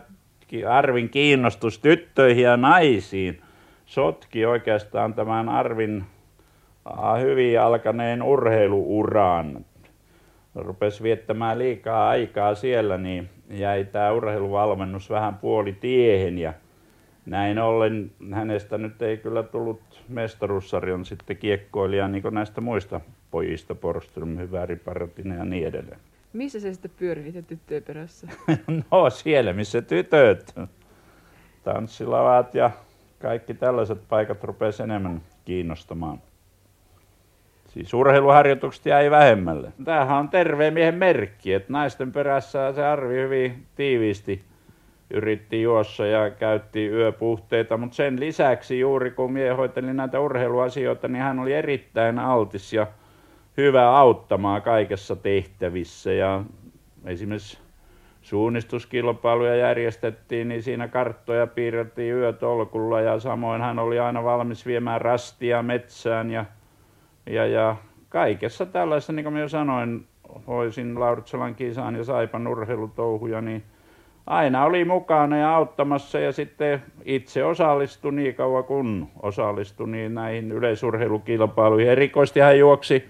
[0.69, 3.41] Arvin kiinnostus tyttöihin ja naisiin
[3.85, 6.03] sotki oikeastaan tämän Arvin
[7.21, 9.65] hyvin alkaneen urheiluuraan.
[10.55, 16.53] Rupesi viettämään liikaa aikaa siellä, niin jäi tämä urheiluvalmennus vähän puoli tiehen ja
[17.25, 23.01] näin ollen hänestä nyt ei kyllä tullut mestaruussarjan sitten kiekkoilija niin kuin näistä muista
[23.31, 25.99] pojista, Porström, Hyväri, Paratinen ja niin edelleen.
[26.33, 28.27] Missä se sitten pyöri niitä tyttöjen perässä?
[28.91, 30.55] no siellä, missä tytöt.
[31.63, 32.71] Tanssilavat ja
[33.19, 36.21] kaikki tällaiset paikat rupesi enemmän kiinnostamaan.
[37.67, 39.71] Siis urheiluharjoitukset jäi vähemmälle.
[39.85, 44.43] Tämähän on terveen miehen merkki, että naisten perässä se arvi hyvin tiiviisti
[45.13, 51.23] yritti juossa ja käytti yöpuhteita, mutta sen lisäksi juuri kun mie hoiteli näitä urheiluasioita, niin
[51.23, 52.87] hän oli erittäin altis ja
[53.57, 56.43] hyvä auttamaan kaikessa tehtävissä ja
[57.05, 57.57] esimerkiksi
[58.21, 65.63] suunnistuskilpailuja järjestettiin, niin siinä karttoja piirrettiin yötolkulla ja samoin hän oli aina valmis viemään rastia
[65.63, 66.45] metsään ja,
[67.25, 67.75] ja, ja
[68.09, 70.05] kaikessa tällaisessa, niin kuin minä sanoin,
[70.47, 73.63] hoisin Lauritsalan kisaan ja Saipan urheilutouhuja, niin
[74.27, 80.51] aina oli mukana ja auttamassa ja sitten itse osallistui niin kauan kun osallistui niin näihin
[80.51, 81.91] yleisurheilukilpailuihin.
[81.91, 83.09] Erikoisesti hän juoksi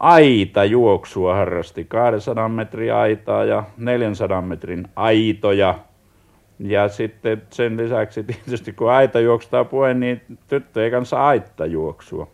[0.00, 5.78] aita juoksua harrasti, 200 metrin aitaa ja 400 metrin aitoja.
[6.58, 12.26] Ja sitten sen lisäksi tietysti kun aita juokstaa puheen, niin tyttöjen kanssa aitta juoksua.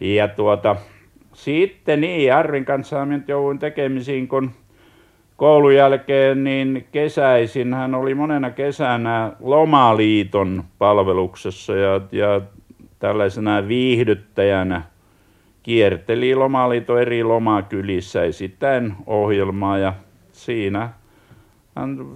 [0.00, 0.76] Ja tuota,
[1.32, 4.50] sitten niin, Arvin kanssa minä jouduin tekemisiin, kun
[5.36, 12.40] koulun jälkeen niin kesäisin hän oli monena kesänä Lomaliiton palveluksessa ja, ja
[12.98, 14.82] tällaisena viihdyttäjänä
[15.70, 19.92] kierteli Lomaliiton eri lomakylissä esittäen ohjelmaa ja
[20.32, 20.90] siinä
[21.76, 22.06] hän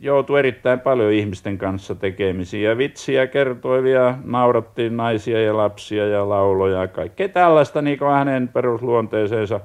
[0.00, 6.28] joutui erittäin paljon ihmisten kanssa tekemisiin ja vitsiä kertoi ja naurattiin naisia ja lapsia ja
[6.28, 9.60] lauloja ja kaikkea tällaista, niin kuin hänen perusluonteeseensa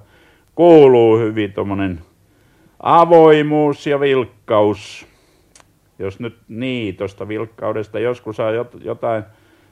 [0.56, 2.00] kuuluu hyvin tuommoinen
[2.80, 5.08] avoimuus ja vilkkaus.
[6.00, 8.52] Jos nyt niin, tuosta vilkkaudesta joskus saa
[8.84, 9.24] jotain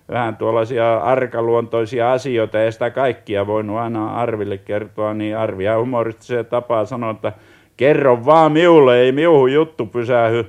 [0.09, 6.85] vähän tuollaisia arkaluontoisia asioita, ja sitä kaikkia voinut aina Arville kertoa, niin Arvia humoristiseen tapaa
[6.85, 7.33] sanoa, että
[7.77, 10.45] kerro vaan miulle, ei miuhu juttu pysähy.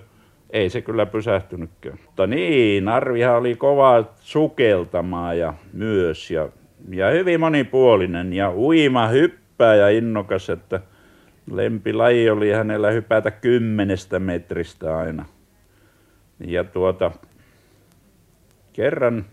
[0.50, 1.98] Ei se kyllä pysähtynytkään.
[2.06, 6.48] Mutta niin, Arvihan oli kova sukeltamaan ja myös ja,
[6.90, 10.80] ja hyvin monipuolinen ja uima hyppää ja innokas, että
[11.50, 15.24] lempilaji oli hänellä hypätä kymmenestä metristä aina.
[16.46, 17.10] Ja tuota,
[18.72, 19.24] kerran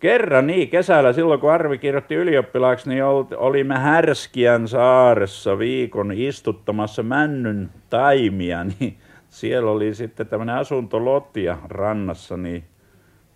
[0.00, 3.04] Kerran niin, kesällä silloin kun Arvi kirjoitti ylioppilaaksi, niin
[3.36, 8.96] olimme Härskiän saaressa viikon istuttamassa männyn taimia, niin
[9.28, 12.64] siellä oli sitten tämmöinen asuntolotja rannassa, niin,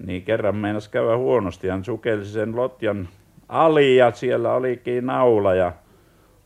[0.07, 1.69] niin kerran meinas käydä huonosti.
[1.69, 3.09] Hän sukelsi sen lotjan
[3.49, 5.73] ali ja siellä olikin naula ja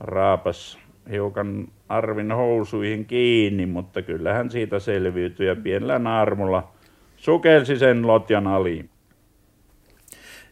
[0.01, 0.79] raapas
[1.11, 6.69] hiukan Arvin housuihin kiinni, mutta kyllähän siitä selviytyi ja pienellä naarmulla
[7.17, 8.91] sukelsi sen lotjan aliin.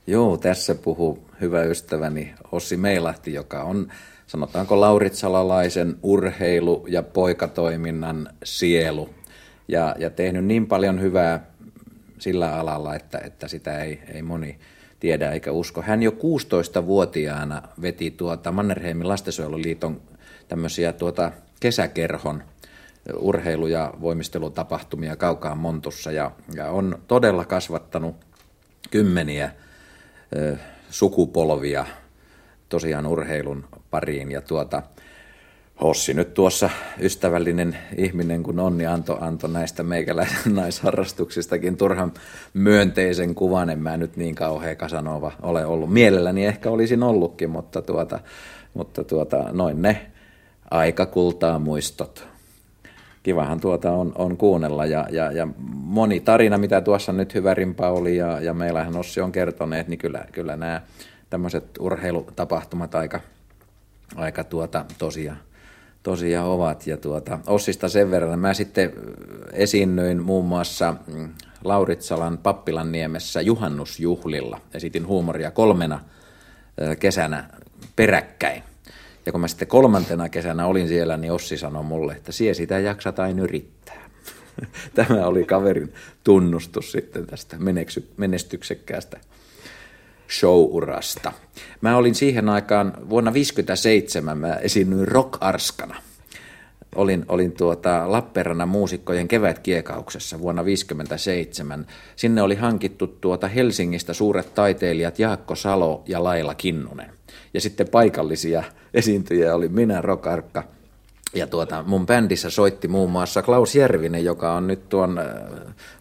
[0.09, 3.89] Joo, tässä puhuu hyvä ystäväni Ossi Meilahti, joka on
[4.27, 9.09] sanotaanko lauritsalalaisen urheilu- ja poikatoiminnan sielu.
[9.69, 11.47] Ja, ja tehnyt niin paljon hyvää
[12.19, 14.59] sillä alalla, että, että sitä ei, ei moni
[15.01, 15.83] tiedä eikä usko.
[15.83, 20.01] Hän jo 16-vuotiaana veti tuota Mannerheimin lastensuojeluliiton
[20.49, 22.43] tämmöisiä tuota kesäkerhon
[23.19, 28.17] urheilu- ja voimistelutapahtumia kaukaan Montussa ja, ja on todella kasvattanut
[28.91, 29.53] kymmeniä
[30.91, 31.87] sukupolvia
[32.69, 34.31] tosiaan urheilun pariin.
[34.31, 34.83] Ja tuota,
[35.83, 36.71] Hossi nyt tuossa
[37.01, 42.13] ystävällinen ihminen kun on, niin antoi anto näistä meikäläisen naisharrastuksistakin turhan
[42.55, 43.71] myönteisen kuvan.
[43.71, 45.93] En mä nyt niin kauhea kasanova ole ollut.
[45.93, 48.21] Mielelläni ehkä olisin ollutkin, mutta, tuota,
[48.75, 50.07] mutta tuota, noin ne
[50.71, 52.29] aika kultaa muistot
[53.27, 58.17] kivahan tuota on, on kuunnella ja, ja, ja, moni tarina, mitä tuossa nyt Hyvärin oli
[58.17, 60.83] ja, ja meillähän Ossi on kertoneet, niin kyllä, kyllä nämä
[61.31, 63.21] tämmöiset urheilutapahtumat aika,
[64.17, 65.37] aika tuota, tosia,
[66.03, 66.87] tosia ovat.
[66.87, 68.93] Ja tuota, Ossista sen verran, mä sitten
[69.53, 71.29] esiinnyin muun muassa mm,
[71.65, 74.61] Lauritsalan Pappilan niemessä juhannusjuhlilla.
[74.75, 76.01] Esitin huumoria kolmena
[76.99, 77.51] kesänä
[77.97, 78.63] peräkkäin.
[79.27, 82.79] Ja kun mä sitten kolmantena kesänä olin siellä, niin Ossi sanoi mulle, että sie sitä
[82.79, 84.11] jaksat aina yrittää.
[84.95, 87.57] Tämä oli kaverin tunnustus sitten tästä
[88.17, 89.21] menestyksekkäästä
[90.31, 91.33] showurasta.
[91.81, 96.03] Mä olin siihen aikaan, vuonna 1957 mä esiinnyin rock-arskana.
[96.95, 101.87] Olin, olin tuota Lappeenrannan muusikkojen kevätkiekauksessa vuonna 1957.
[102.17, 107.11] Sinne oli hankittu tuota Helsingistä suuret taiteilijat Jaakko Salo ja Laila Kinnunen.
[107.55, 108.65] Ja sitten paikallisia
[108.95, 110.65] esiintyjiä oli minä, Rokarkka.
[111.35, 115.27] Ja tuota, mun bändissä soitti muun muassa Klaus Järvinen, joka on nyt tuon äh,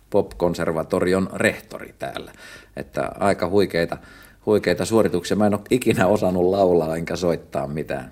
[0.09, 2.31] pop-konservatorion rehtori täällä.
[2.77, 3.97] Että aika huikeita,
[4.45, 5.37] huikeita suorituksia.
[5.37, 8.11] Mä en ole ikinä osannut laulaa enkä soittaa mitään.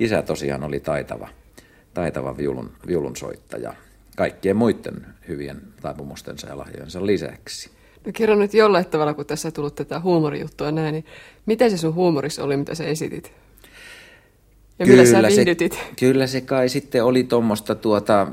[0.00, 1.28] Isä tosiaan oli taitava,
[1.94, 3.74] taitava viulun, viulunsoittaja
[4.16, 7.70] kaikkien muiden hyvien taipumustensa ja lahjojensa lisäksi.
[8.06, 11.04] No kerro nyt jollain tavalla, kun tässä on tullut tätä huumorijuttua näin, niin
[11.46, 13.32] mitä se sun huumoris oli, mitä sä esitit?
[14.78, 15.44] Ja kyllä sä se,
[15.98, 18.26] kyllä se kai sitten oli tuommoista tuota,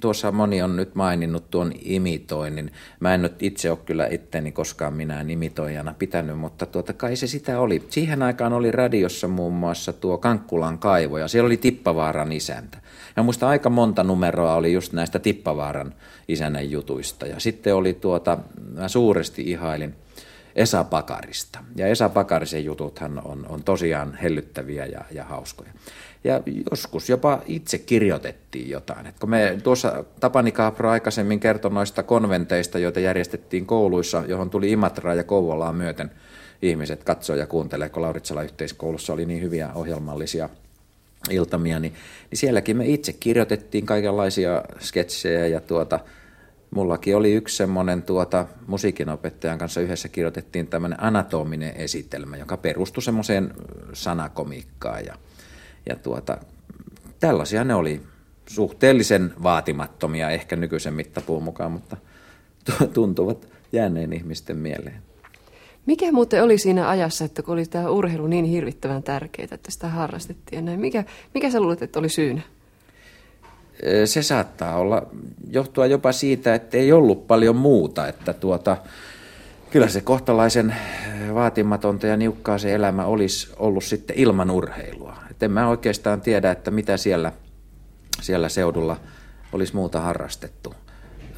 [0.00, 2.72] tuossa moni on nyt maininnut tuon imitoinnin.
[3.00, 7.26] Mä en nyt itse ole kyllä itteni koskaan minä imitoijana pitänyt, mutta tuota, kai se
[7.26, 7.82] sitä oli.
[7.88, 12.78] Siihen aikaan oli radiossa muun muassa tuo Kankkulan kaivo ja siellä oli Tippavaaran isäntä.
[13.16, 15.94] Ja muista aika monta numeroa oli just näistä Tippavaaran
[16.28, 17.26] isännän jutuista.
[17.26, 18.38] Ja sitten oli tuota,
[18.74, 19.94] mä suuresti ihailin
[20.56, 21.58] Esa Pakarista.
[21.76, 25.70] Ja Esa Pakarisen jututhan on, on tosiaan hellyttäviä ja, ja hauskoja.
[26.24, 29.06] Ja joskus jopa itse kirjoitettiin jotain.
[29.06, 34.72] Et kun me tuossa Tapani Kaapro aikaisemmin kertoi noista konventeista, joita järjestettiin kouluissa, johon tuli
[34.72, 36.10] Imatraa ja Kouvolaa myöten
[36.62, 40.48] ihmiset katsoo ja kuuntelee, kun Lauritsala yhteiskoulussa oli niin hyviä ohjelmallisia
[41.30, 41.92] iltamia, niin,
[42.30, 46.00] niin sielläkin me itse kirjoitettiin kaikenlaisia sketsejä ja tuota,
[46.70, 53.54] mullakin oli yksi semmoinen tuota, musiikinopettajan kanssa yhdessä kirjoitettiin tämmöinen anatominen esitelmä, joka perustui semmoiseen
[53.92, 55.14] sanakomiikkaan ja,
[55.86, 56.38] ja tuota,
[57.20, 58.02] tällaisia ne oli
[58.46, 61.96] suhteellisen vaatimattomia ehkä nykyisen mittapuun mukaan, mutta
[62.94, 65.02] tuntuvat jääneen ihmisten mieleen.
[65.86, 69.88] Mikä muuten oli siinä ajassa, että kun oli tämä urheilu niin hirvittävän tärkeää, että sitä
[69.88, 71.04] harrastettiin näin, mikä,
[71.34, 72.40] mikä sä luulet, että oli syynä?
[74.04, 75.06] Se saattaa olla,
[75.50, 78.76] johtua jopa siitä, että ei ollut paljon muuta, että tuota,
[79.70, 80.74] kyllä se kohtalaisen
[81.34, 85.16] vaatimatonta ja niukkaa se elämä olisi ollut sitten ilman urheilua.
[85.38, 87.32] Et en mä oikeastaan tiedä, että mitä siellä,
[88.20, 88.96] siellä seudulla
[89.52, 90.74] olisi muuta harrastettu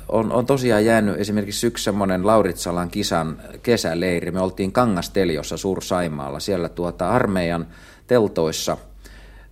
[0.09, 4.31] on, on tosiaan jäänyt esimerkiksi yksi semmoinen Lauritsalan kisan kesäleiri.
[4.31, 7.67] Me oltiin Kangasteljossa Suur-Saimaalla, siellä tuota armeijan
[8.07, 8.77] teltoissa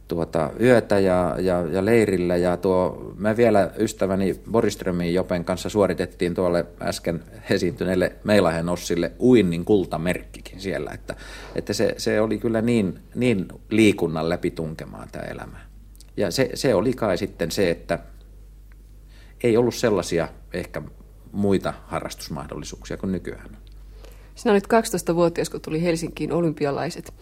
[0.09, 2.37] tuota, yötä ja, ja, ja, leirillä.
[2.37, 9.65] Ja tuo, me vielä ystäväni Boriströmin Jopen kanssa suoritettiin tuolle äsken esiintyneelle Meilahen Ossille uinnin
[9.65, 10.91] kultamerkkikin siellä.
[10.91, 11.17] Että,
[11.55, 15.59] että se, se oli kyllä niin, niin liikunnan läpi tunkemaan tämä elämä.
[16.17, 17.99] Ja se, se oli kai sitten se, että
[19.43, 20.83] ei ollut sellaisia ehkä
[21.33, 23.57] muita harrastusmahdollisuuksia kuin nykyään.
[24.35, 27.15] Sinä olit 12-vuotias, kun tuli Helsinkiin olympialaiset.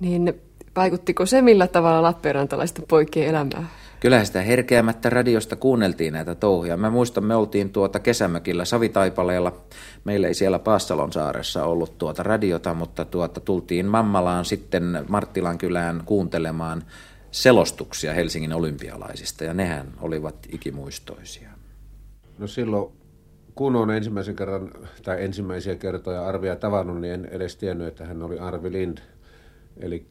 [0.00, 0.40] Niin
[0.78, 3.68] vaikuttiko se millä tavalla Lappeenrantalaisten poikien elämään?
[4.00, 6.76] Kyllähän sitä herkeämättä radiosta kuunneltiin näitä touhuja.
[6.76, 9.60] Mä muistan, me oltiin tuota kesämökillä Savitaipaleella.
[10.04, 16.02] Meillä ei siellä Paassalon saaressa ollut tuota radiota, mutta tuota, tultiin Mammalaan sitten Marttilan kylään
[16.04, 16.82] kuuntelemaan
[17.30, 21.48] selostuksia Helsingin olympialaisista, ja nehän olivat ikimuistoisia.
[22.38, 22.92] No silloin,
[23.54, 24.70] kun on ensimmäisen kerran
[25.02, 28.98] tai ensimmäisiä kertoja Arvia tavannut, niin en edes tiennyt, että hän oli Arvi Lind.
[29.76, 30.06] Eli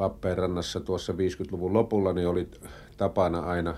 [0.00, 2.48] Lappeenrannassa tuossa 50-luvun lopulla niin oli
[2.96, 3.76] tapana aina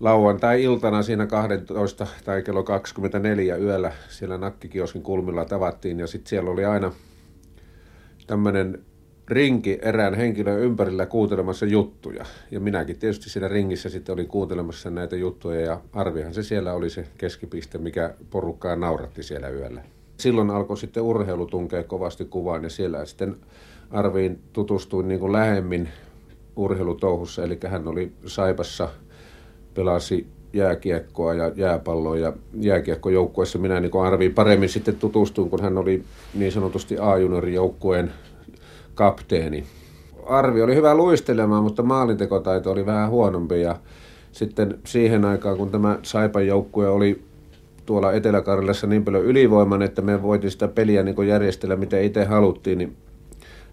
[0.00, 6.64] lauantai-iltana siinä 12 tai kello 24 yöllä siellä nakkikioskin kulmilla tavattiin ja sitten siellä oli
[6.64, 6.92] aina
[8.26, 8.84] tämmöinen
[9.28, 12.24] rinki erään henkilön ympärillä kuuntelemassa juttuja.
[12.50, 16.90] Ja minäkin tietysti siinä ringissä sitten olin kuuntelemassa näitä juttuja ja Arvihan se siellä oli
[16.90, 19.82] se keskipiste, mikä porukkaa nauratti siellä yöllä.
[20.16, 23.36] Silloin alkoi sitten urheilu tunkea kovasti kuvaan ja siellä sitten
[23.90, 25.88] Arviin tutustuin niin kuin lähemmin
[26.56, 28.88] urheilutouhussa, eli hän oli Saipassa,
[29.74, 36.04] pelasi jääkiekkoa ja jääpalloa ja jääkiekkojoukkueessa minä niin Arviin paremmin sitten tutustuin, kun hän oli
[36.34, 38.12] niin sanotusti A-juniorijoukkueen
[38.94, 39.64] kapteeni.
[40.26, 43.76] Arvi oli hyvä luistelemaan, mutta maalintekotaito oli vähän huonompi ja
[44.32, 47.22] sitten siihen aikaan, kun tämä Saipan joukkue oli
[47.86, 52.78] tuolla Etelä-Karjalassa niin paljon ylivoiman, että me voitiin sitä peliä niin järjestellä miten itse haluttiin,
[52.78, 52.96] niin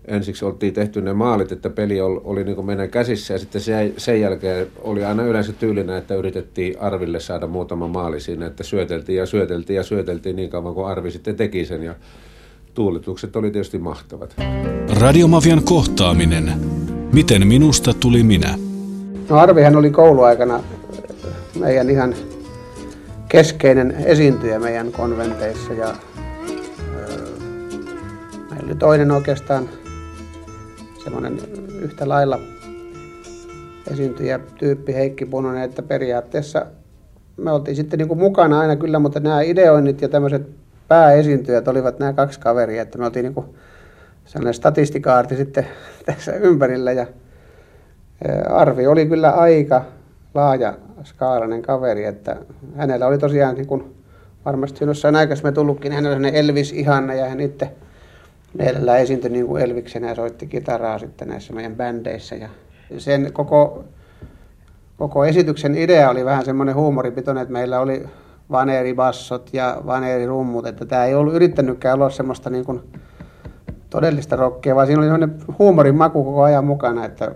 [0.08, 3.94] ensiksi oltiin tehty ne maalit, että peli oli, oli niin meidän käsissä ja sitten sen,
[3.98, 9.18] sen jälkeen oli aina yleensä tyylinä, että yritettiin Arville saada muutama maali siinä, että syöteltiin
[9.18, 11.96] ja syöteltiin ja syöteltiin niin kauan kuin Arvi sitten teki sen ja
[12.74, 14.36] tuulitukset oli tietysti mahtavat.
[15.00, 16.54] Radiomafian kohtaaminen.
[17.14, 18.58] Miten minusta tuli minä?
[19.30, 20.64] No Arvihan oli kouluaikana
[21.60, 22.16] meidän ihan
[23.30, 25.96] keskeinen esiintyjä meidän konventeissa ja
[28.50, 29.70] meillä oli toinen oikeastaan
[31.08, 31.40] semmoinen
[31.82, 32.40] yhtä lailla
[33.92, 36.66] esiintyjä tyyppi Heikki Punonen, että periaatteessa
[37.38, 40.50] me oltiin sitten niin kuin mukana aina kyllä, mutta nämä ideoinnit ja tämmöiset
[40.88, 43.46] pääesiintyjät olivat nämä kaksi kaveria, että me oltiin niin kuin
[44.26, 45.68] sellainen statistikaarti sitten
[46.06, 47.08] tässä ympärillä ja
[48.50, 49.86] Arvi oli kyllä aika
[50.34, 52.38] laaja skaalainen kaveri, että
[52.76, 53.96] hänellä oli tosiaan niin kuin
[54.46, 57.72] varmasti jossain aikaisemmin tullutkin, hänellä oli Elvis ihanna ja hän itse
[58.54, 62.50] meillä esiintyi niin kuin Elviksenä ja soitti kitaraa sitten näissä meidän bändeissä ja
[62.98, 63.84] sen koko,
[64.98, 68.04] koko esityksen idea oli vähän semmoinen huumoripitoinen, että meillä oli
[68.52, 72.82] vaneeribassot ja vaneerirummut, että tämä ei ollut yrittänytkään olla semmoista niin kuin
[73.90, 77.36] todellista rokkia, vaan siinä oli sellainen huumorin maku koko ajan mukana, että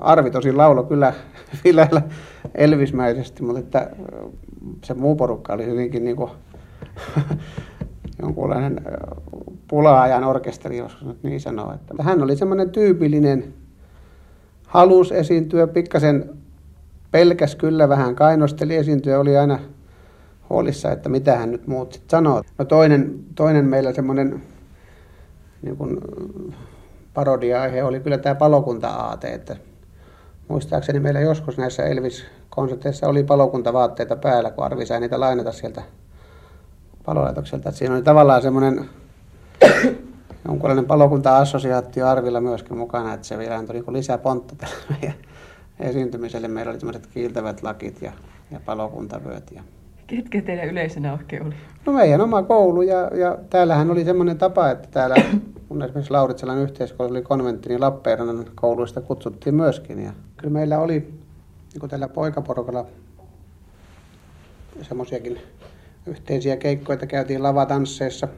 [0.00, 1.12] Arvi tosi laulo kyllä
[1.64, 2.02] Vilällä
[2.54, 3.90] elvismäisesti, mutta että
[4.84, 6.30] se muu porukka oli hyvinkin niin kuin
[8.22, 8.80] jonkunlainen
[9.68, 11.74] pula-ajan orkesteri, jos nyt niin sanoo.
[11.74, 13.54] Että hän oli semmoinen tyypillinen,
[14.66, 16.30] halus esiintyä, pikkasen
[17.10, 19.58] pelkäs kyllä vähän kainosteli esiintyä, oli aina
[20.50, 22.42] huolissa, että mitä hän nyt muut sitten sanoo.
[22.58, 24.42] No toinen, toinen meillä semmoinen
[25.62, 26.00] niin kuin
[27.14, 29.56] parodia-aihe oli kyllä tämä palokunta-aate, että
[30.48, 35.82] muistaakseni meillä joskus näissä Elvis-konserteissa oli palokuntavaatteita päällä, kun Arvi sai niitä lainata sieltä
[37.04, 37.68] palolaitokselta.
[37.68, 38.88] Että siinä oli tavallaan semmoinen
[40.48, 45.14] jonkunlainen palokunta-assosiaatio Arvilla myöskin mukana, että se vielä antoi niin lisää pontta meidän
[45.80, 46.48] esiintymiselle.
[46.48, 48.12] Meillä oli semmoiset kiiltävät lakit ja,
[48.50, 49.50] ja palokuntavyöt.
[49.54, 49.62] Ja...
[50.06, 51.54] Ketkä teidän yleisönä oikein oli?
[51.86, 55.16] No meidän oma koulu ja, ja täällähän oli semmoinen tapa, että täällä
[55.68, 60.04] kun esimerkiksi Lauritsalan yhteiskoulu oli konventti, niin Lappeenrannan kouluista kutsuttiin myöskin.
[60.04, 60.98] Ja kyllä meillä oli
[61.72, 62.86] niin kuin tällä poikaporukalla
[64.82, 65.38] semmoisiakin
[66.06, 68.28] yhteisiä keikkoja, että käytiin lavatansseissa.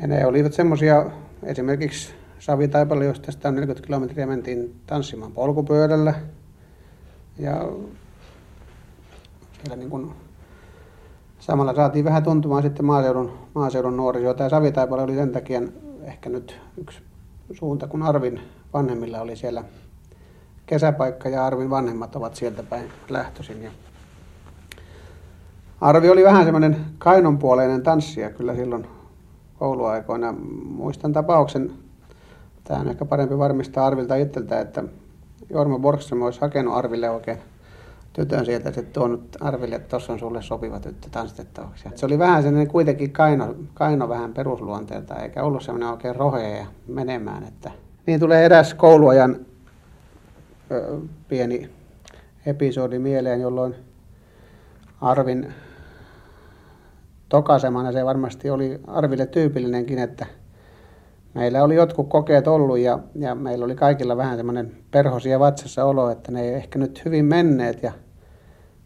[0.00, 1.06] Ja ne olivat semmoisia,
[1.42, 6.14] esimerkiksi Savitaipale, josta tästä on 40 kilometriä, mentiin tanssimaan polkupyörällä.
[7.38, 7.68] Ja
[9.54, 10.12] siellä niin kuin
[11.38, 14.34] samalla saatiin vähän tuntumaan sitten maaseudun, maaseudun nuorisoa.
[14.34, 15.62] Tämä Savitaipale oli sen takia
[16.02, 16.98] ehkä nyt yksi
[17.52, 18.40] suunta, kun Arvin
[18.72, 19.64] vanhemmilla oli siellä
[20.66, 23.62] kesäpaikka ja Arvin vanhemmat ovat sieltä päin lähtöisin.
[23.62, 23.70] Ja
[25.80, 28.86] Arvi oli vähän semmoinen kainonpuoleinen tanssija kyllä silloin
[29.64, 30.34] kouluaikoina.
[30.64, 31.72] Muistan tapauksen,
[32.64, 34.84] tämä on ehkä parempi varmistaa Arvilta itseltä, että
[35.50, 37.38] Jorma Borgström olisi hakenut Arville oikein
[38.12, 41.88] tytön sieltä sitten tuonut Arville, että tuossa on sulle sopiva tyttö tanssitettavaksi.
[41.94, 46.66] Se oli vähän sellainen kuitenkin kaino, kaino vähän perusluonteelta, eikä ollut semmoinen oikein rohea ja
[46.88, 47.44] menemään.
[47.44, 47.70] Että...
[48.06, 49.36] Niin tulee eräs kouluajan
[50.70, 50.98] ö,
[51.28, 51.70] pieni
[52.46, 53.74] episodi mieleen, jolloin
[55.00, 55.54] Arvin
[57.28, 60.26] tokasemana se varmasti oli Arville tyypillinenkin, että
[61.34, 66.10] meillä oli jotkut kokeet ollut ja, ja meillä oli kaikilla vähän semmoinen perhosia vatsassa olo,
[66.10, 67.92] että ne ei ehkä nyt hyvin menneet ja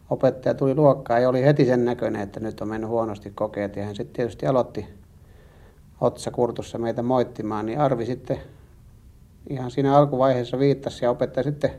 [0.09, 3.85] opettaja tuli luokkaan ja oli heti sen näköinen, että nyt on mennyt huonosti kokeet ja
[3.85, 4.85] hän sitten tietysti aloitti
[6.01, 8.37] otsa kurtussa meitä moittimaan, niin Arvi sitten
[9.49, 11.71] ihan siinä alkuvaiheessa viittasi ja opettaja sitten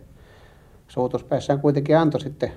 [0.89, 2.53] suutuspäissään kuitenkin antoi sitten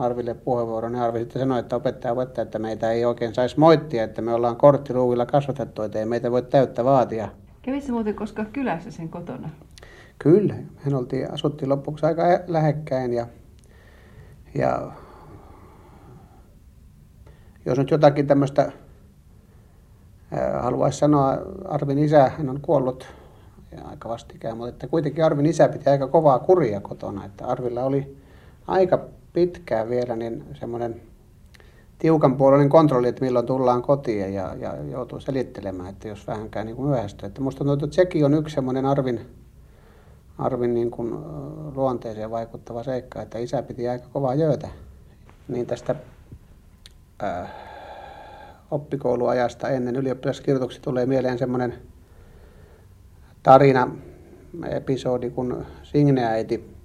[0.00, 0.94] Arville puheenvuoron.
[0.94, 4.34] Ja Arvi sitten sanoi, että opettaja opettaja, että meitä ei oikein saisi moittia, että me
[4.34, 7.28] ollaan korttiruuvilla kasvatettu, että ei meitä voi täyttä vaatia.
[7.62, 9.50] Kävisi muuten koskaan kylässä sen kotona?
[10.18, 13.26] Kyllä, hän oltiin, asuttiin lopuksi aika lähekkäin ja,
[14.54, 14.92] ja
[17.66, 18.72] jos nyt jotakin tämmöistä
[20.60, 21.38] haluaisi sanoa,
[21.68, 23.06] Arvin isä, hän on kuollut
[23.72, 27.84] ja aika vastikään, mutta että kuitenkin Arvin isä piti aika kovaa kuria kotona, että Arvilla
[27.84, 28.16] oli
[28.66, 28.98] aika
[29.32, 31.00] pitkään vielä niin semmoinen
[31.98, 36.80] tiukan puolinen kontrolli, että milloin tullaan kotiin ja, ja joutuu selittelemään, että jos vähänkään niin
[36.80, 37.26] myöhästyy.
[37.26, 39.20] Että musta tuntuu, että sekin on yksi semmoinen Arvin,
[40.38, 41.14] Arvin niin kuin
[41.74, 44.68] luonteeseen vaikuttava seikka, että isä piti aika kovaa jöötä.
[45.48, 45.94] Niin tästä
[47.22, 47.50] äh,
[48.70, 51.74] oppikouluajasta ennen ylioppilaskirjoituksia tulee mieleen semmoinen
[53.42, 53.88] tarina,
[54.70, 56.79] episodi, kun Signe-äiti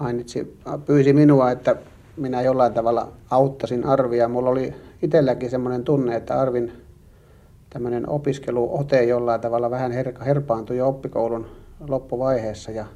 [0.00, 1.76] mainitsi, pyysi minua, että
[2.16, 4.28] minä jollain tavalla auttasin Arvia.
[4.28, 6.72] Mulla oli itselläkin semmoinen tunne, että Arvin
[7.70, 11.46] tämmöinen opiskeluote jollain tavalla vähän her- herpaantui jo oppikoulun
[11.88, 12.86] loppuvaiheessa ja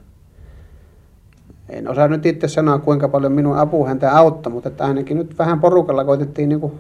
[1.69, 5.39] en osaa nyt itse sanoa, kuinka paljon minun apu häntä auttoi, mutta että ainakin nyt
[5.39, 6.73] vähän porukalla koitettiin niin kuin,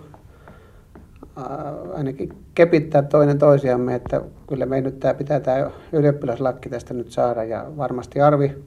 [1.94, 7.44] ainakin kepittää toinen toisiamme, että kyllä me nyt tämä pitää tämä ylioppilaslakki tästä nyt saada
[7.44, 8.64] ja varmasti Arvi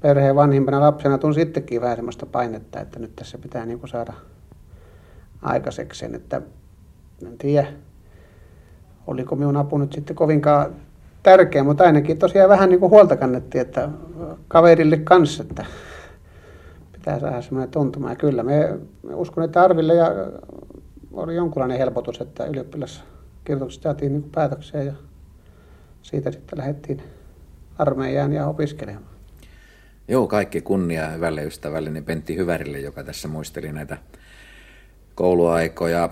[0.00, 4.12] perheen vanhimpana lapsena tunsi sittenkin vähän sellaista painetta, että nyt tässä pitää niin kuin saada
[5.42, 6.42] aikaiseksi sen, että
[7.26, 7.66] en tiedä,
[9.06, 10.74] oliko minun apu nyt sitten kovinkaan
[11.22, 13.88] tärkeä, mutta ainakin tosiaan vähän niin kuin huolta kannettiin, että
[14.48, 15.66] kaverille kanssa, että
[16.92, 18.10] pitää saada semmoinen tuntuma.
[18.10, 20.10] Ja kyllä me, me uskon, että Arville ja
[21.12, 24.92] oli jonkunlainen helpotus, että ylioppilaskirjoitukset saatiin niin päätökseen ja
[26.02, 27.02] siitä sitten lähdettiin
[27.78, 29.17] armeijaan ja opiskelemaan.
[30.10, 33.98] Joo, kaikki kunnia hyvälle ystävälleni Pentti Hyvärille, joka tässä muisteli näitä
[35.14, 36.08] kouluaikoja.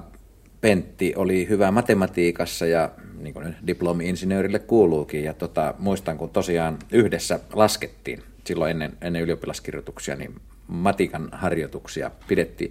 [0.60, 5.24] Pentti oli hyvä matematiikassa ja niin kuin diplomi-insinöörille kuuluukin.
[5.24, 10.34] Ja tota, muistan, kun tosiaan yhdessä laskettiin silloin ennen, ennen ylioppilaskirjoituksia, niin
[10.66, 12.70] matikan harjoituksia pidettiin.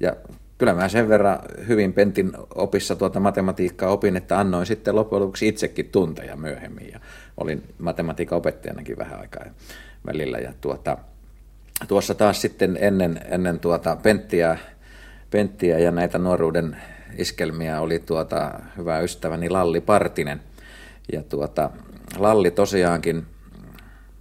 [0.00, 0.16] Ja
[0.58, 1.38] kyllä mä sen verran
[1.68, 7.00] hyvin Pentin opissa tuota matematiikkaa opin, että annoin sitten loppujen lopuksi itsekin tunteja myöhemmin ja
[7.36, 9.44] olin matematiikan opettajanakin vähän aikaa
[10.08, 10.38] välillä.
[10.38, 10.98] Ja tuota,
[11.88, 14.58] tuossa taas sitten ennen, ennen tuota Penttiä,
[15.30, 16.76] Penttiä ja näitä nuoruuden
[17.16, 20.40] iskelmiä oli tuota hyvä ystäväni Lalli Partinen.
[21.12, 21.70] Ja tuota,
[22.16, 23.26] Lalli tosiaankin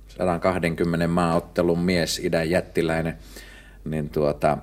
[0.08, 3.18] 120 maaottelun mies, idän jättiläinen,
[3.86, 4.58] niin tuota,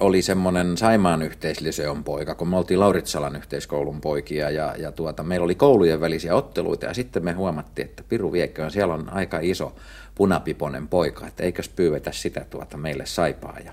[0.00, 5.44] oli semmoinen Saimaan yhteisliseon poika, kun me oltiin Lauritsalan yhteiskoulun poikia ja, ja tuota, meillä
[5.44, 9.76] oli koulujen välisiä otteluita ja sitten me huomattiin, että Piru Viekköön, siellä on aika iso
[10.14, 13.72] punapiponen poika, että eikös pyyvetä sitä tuota meille saipaa ja,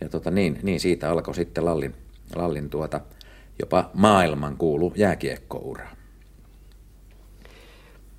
[0.00, 1.94] ja tuota, niin, niin, siitä alkoi sitten Lallin,
[2.34, 3.00] Lallin tuota,
[3.60, 5.95] jopa maailman kuulu jääkiekkoura.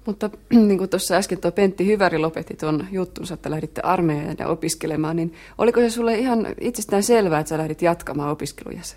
[0.07, 4.47] Mutta niin kuin tuossa äsken tuo Pentti Hyväri lopetti tuon juttunsa, että lähditte armeijaan ja
[4.47, 8.95] opiskelemaan, niin oliko se sulle ihan itsestään selvää, että sä lähdit jatkamaan opiskelujasi?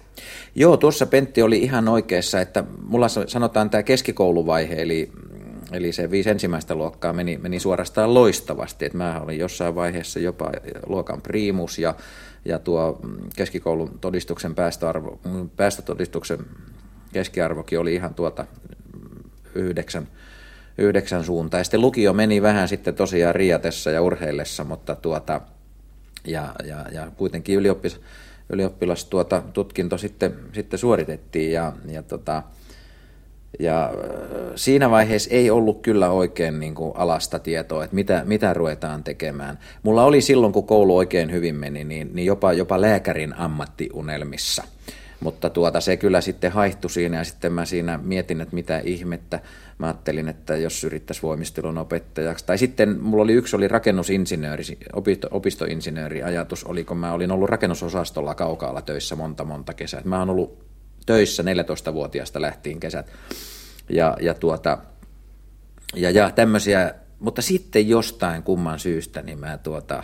[0.54, 5.12] Joo, tuossa Pentti oli ihan oikeassa, että mulla sanotaan tämä keskikouluvaihe, eli,
[5.72, 8.84] eli se viisi ensimmäistä luokkaa meni, meni suorastaan loistavasti.
[8.84, 10.52] että mä olin jossain vaiheessa jopa
[10.86, 11.94] luokan priimus ja,
[12.44, 13.00] ja tuo
[13.36, 14.54] keskikoulun todistuksen
[15.56, 16.38] päästötodistuksen
[17.12, 18.46] keskiarvokin oli ihan tuota
[19.54, 20.08] yhdeksän
[20.78, 21.24] yhdeksän
[21.62, 25.40] sitten lukio meni vähän sitten tosiaan riatessa ja urheillessa, mutta tuota,
[26.24, 28.00] ja, ja, ja kuitenkin ylioppis,
[28.50, 32.42] ylioppilas tuota, tutkinto sitten, sitten suoritettiin ja, ja, tota,
[33.58, 33.90] ja
[34.54, 39.58] siinä vaiheessa ei ollut kyllä oikein niin kuin alasta tietoa, että mitä, mitä ruvetaan tekemään.
[39.82, 44.64] Mulla oli silloin, kun koulu oikein hyvin meni, niin, niin jopa, jopa lääkärin ammattiunelmissa.
[45.20, 49.40] Mutta tuota, se kyllä sitten haihtui siinä ja sitten mä siinä mietin, että mitä ihmettä.
[49.80, 52.46] Mä ajattelin, että jos yrittäisi voimistelun opettajaksi.
[52.46, 57.50] Tai sitten mulla oli yksi oli rakennusinsinööri, opisto, opistoinsinööri ajatus oli, kun mä olin ollut
[57.50, 60.02] rakennusosastolla kaukaalla töissä monta monta kesää.
[60.04, 60.64] Mä oon ollut
[61.06, 63.12] töissä 14-vuotiaasta lähtien kesät.
[63.88, 64.78] Ja, ja, tuota,
[65.94, 70.02] ja, ja tämmöisiä, mutta sitten jostain kumman syystä, niin mä tuota,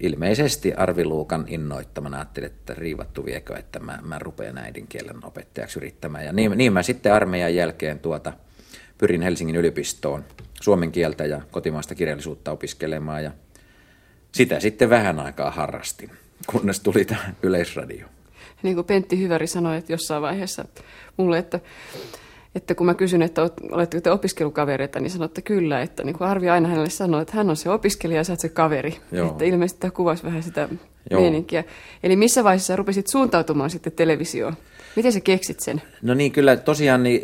[0.00, 6.24] ilmeisesti Arviluukan innoittamana ajattelin, että riivattu viekö, että mä, mä rupean äidinkielen opettajaksi yrittämään.
[6.24, 8.32] Ja niin, niin mä sitten armeijan jälkeen tuota,
[8.98, 10.24] pyrin Helsingin yliopistoon
[10.60, 13.30] suomen kieltä ja kotimaista kirjallisuutta opiskelemaan ja
[14.32, 16.10] sitä sitten vähän aikaa harrastin,
[16.46, 18.06] kunnes tuli tämä yleisradio.
[18.62, 20.64] Niin kuin Pentti Hyväri sanoi että jossain vaiheessa
[21.16, 21.60] mulle, että,
[22.54, 26.48] että kun mä kysyn, että oletteko te opiskelukavereita, niin sanotte kyllä, että niin kuin Arvi
[26.48, 28.96] aina hänelle sanoi, että hän on se opiskelija ja sä oot se kaveri.
[29.12, 29.30] Joo.
[29.30, 30.68] Että ilmeisesti tämä kuvasi vähän sitä
[31.10, 31.20] Joo.
[31.20, 31.64] meininkiä.
[32.02, 34.56] Eli missä vaiheessa rupesit suuntautumaan sitten televisioon?
[34.96, 35.82] Miten sä keksit sen?
[36.02, 37.22] No niin, kyllä tosiaan niin,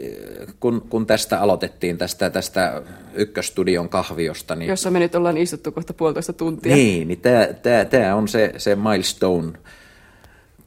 [0.61, 2.83] kun, kun tästä aloitettiin, tästä, tästä
[3.15, 4.57] ykköstudion kahviosta.
[4.57, 6.77] Niin, Jossa me nyt ollaan istuttu kohta puolitoista tuntia.
[6.77, 9.53] Niin, niin tämä, tämä, tämä on se, se milestone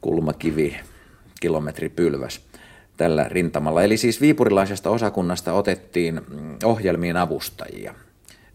[0.00, 0.76] kulmakivi,
[1.40, 2.40] kilometripylväs
[2.96, 3.82] tällä rintamalla.
[3.82, 6.20] Eli siis viipurilaisesta osakunnasta otettiin
[6.64, 7.94] ohjelmiin avustajia–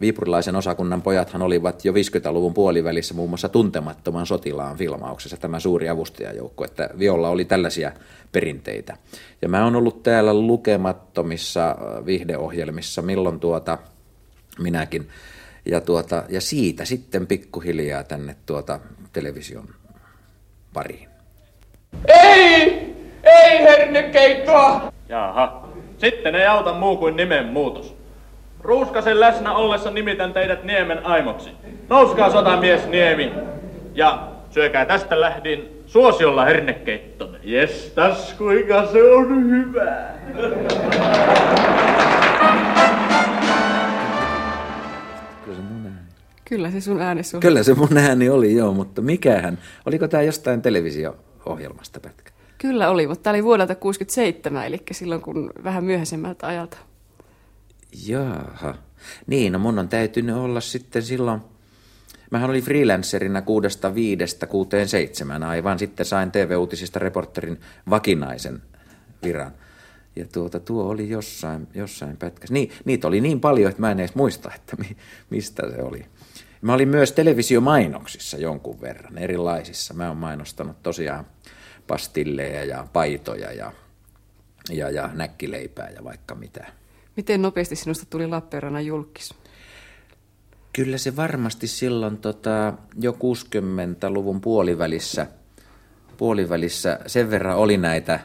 [0.02, 6.64] Viipurilaisen osakunnan pojathan olivat jo 50-luvun puolivälissä muun muassa tuntemattoman sotilaan filmauksessa tämä suuri avustajajoukko,
[6.64, 7.92] että Violla oli tällaisia
[8.32, 8.96] perinteitä.
[9.42, 13.78] Ja mä oon ollut täällä lukemattomissa äh, vihdeohjelmissa, milloin tuota
[14.58, 15.08] minäkin.
[15.66, 18.80] Ja, tuota, ja siitä sitten pikkuhiljaa tänne tuota
[19.12, 19.68] television
[20.74, 21.08] pariin.
[22.08, 22.92] Ei!
[23.22, 24.92] Ei hernekeittoa!
[25.08, 25.68] Jaha.
[25.98, 28.01] Sitten ei auta muu kuin nimenmuutos.
[28.62, 31.50] Ruuskasen läsnä ollessa nimitän teidät Niemen aimoksi.
[31.88, 33.32] Nouskaa sotamies Niemi
[33.94, 37.38] ja syökää tästä lähdin suosiolla hernekeittonne.
[37.42, 40.06] Jestas, kuinka se on hyvä.
[40.36, 40.72] Se.
[46.44, 47.40] Kyllä se sun ääni sun.
[47.40, 49.58] Kyllä se mun ääni oli, joo, mutta mikähän.
[49.86, 52.32] Oliko tämä jostain televisio-ohjelmasta pätkä?
[52.58, 56.78] Kyllä oli, mutta tämä oli vuodelta 67, eli silloin kun vähän myöhäisemmältä ajalta.
[58.06, 58.74] Jaaha.
[59.26, 61.40] Niin, no mun on täytynyt olla sitten silloin,
[62.30, 68.62] mähän olin freelancerina kuudesta viidestä kuuteen seitsemän aivan, sitten sain TV-uutisista reporterin vakinaisen
[69.22, 69.52] viran.
[70.16, 72.54] Ja tuota, tuo oli jossain, jossain pätkässä.
[72.54, 74.96] Niin, niitä oli niin paljon, että mä en edes muista, että mi,
[75.30, 76.06] mistä se oli.
[76.60, 79.94] Mä olin myös televisiomainoksissa jonkun verran, erilaisissa.
[79.94, 81.26] Mä oon mainostanut tosiaan
[81.86, 83.72] pastilleja ja paitoja ja,
[84.70, 86.81] ja, ja näkkileipää ja vaikka mitä.
[87.16, 89.34] Miten nopeasti sinusta tuli Lappeenrannan julkis?
[90.72, 95.26] Kyllä se varmasti silloin tota, jo 60-luvun puolivälissä,
[96.16, 98.20] puolivälissä sen verran oli näitä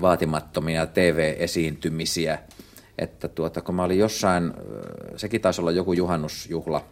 [0.00, 2.38] vaatimattomia TV-esiintymisiä,
[2.98, 4.52] että tuota, kun mä olin jossain,
[5.16, 6.84] sekin taisi olla joku juhannusjuhla,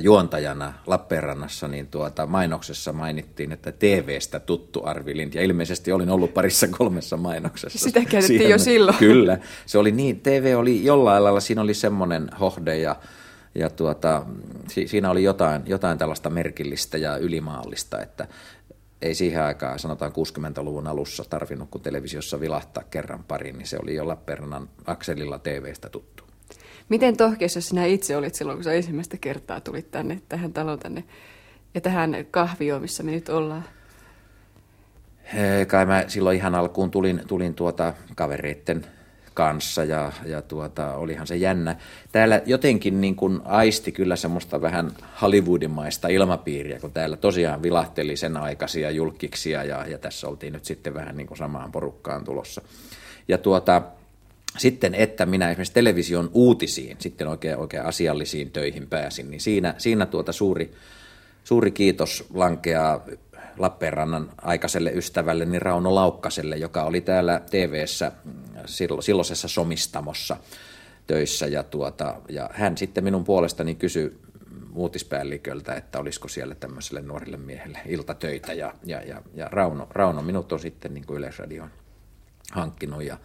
[0.00, 6.34] juontajana Lappeenrannassa, niin tuota mainoksessa mainittiin, että TVstä tuttu Arvi Lind, ja ilmeisesti olin ollut
[6.34, 7.78] parissa kolmessa mainoksessa.
[7.78, 8.98] Sitä käytettiin Siihen, jo silloin.
[8.98, 12.96] Kyllä, se oli niin, TV oli jollain lailla, siinä oli semmoinen hohde ja,
[13.54, 14.26] ja tuota,
[14.68, 18.28] si, siinä oli jotain, jotain tällaista merkillistä ja ylimaallista, että
[19.02, 23.94] ei siihen aikaan, sanotaan 60-luvun alussa, tarvinnut kun televisiossa vilahtaa kerran pari, niin se oli
[23.94, 26.31] jo Lappeenrannan akselilla TVstä tuttu.
[26.92, 31.04] Miten tohkeessa sinä itse olit silloin, kun sä ensimmäistä kertaa tulit tänne, tähän taloon tänne
[31.74, 33.64] ja tähän kahvioon, missä me nyt ollaan?
[35.66, 38.86] Kai mä silloin ihan alkuun tulin, tulin tuota kavereitten
[39.34, 41.76] kanssa ja, ja tuota, olihan se jännä.
[42.12, 44.90] Täällä jotenkin niin kuin aisti kyllä semmoista vähän
[45.22, 50.94] Hollywoodimaista ilmapiiriä, kun täällä tosiaan vilahteli sen aikaisia julkiksia ja, ja tässä oltiin nyt sitten
[50.94, 52.62] vähän niin kuin samaan porukkaan tulossa.
[53.28, 53.82] Ja tuota,
[54.58, 60.06] sitten, että minä esimerkiksi television uutisiin, sitten oikein, oikein asiallisiin töihin pääsin, niin siinä, siinä
[60.06, 60.72] tuota suuri,
[61.44, 63.06] suuri kiitos lankeaa
[63.58, 68.32] Lappeenrannan aikaiselle ystävälle, niin Rauno Laukkaselle, joka oli täällä TV-ssä mm,
[69.00, 70.36] silloisessa somistamossa
[71.06, 71.46] töissä.
[71.46, 74.18] Ja, tuota, ja hän sitten minun puolestani kysyi
[74.74, 78.52] uutispäälliköltä, että olisiko siellä tämmöiselle nuorille miehelle iltatöitä.
[78.52, 81.70] Ja, ja, ja, ja Rauno, Rauno minut on sitten niin kuin Yleisradion
[82.52, 83.16] hankkinut ja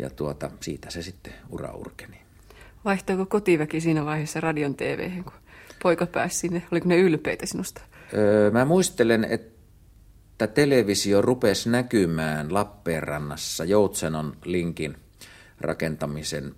[0.00, 2.16] ja tuota, siitä se sitten ura urkeni.
[2.84, 5.32] Vaihtoiko kotiväki siinä vaiheessa radion tv kun
[5.82, 6.62] poika pääsi sinne?
[6.72, 7.80] Oliko ne ylpeitä sinusta?
[8.14, 14.96] Öö, mä muistelen, että televisio rupesi näkymään Lappeenrannassa Joutsenon linkin
[15.60, 16.54] rakentamisen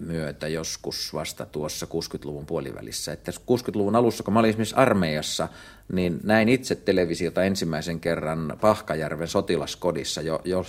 [0.00, 3.12] myötä joskus vasta tuossa 60-luvun puolivälissä.
[3.12, 5.48] Että 60-luvun alussa, kun mä olin esimerkiksi armeijassa,
[5.92, 10.20] niin näin itse televisiota ensimmäisen kerran Pahkajärven sotilaskodissa,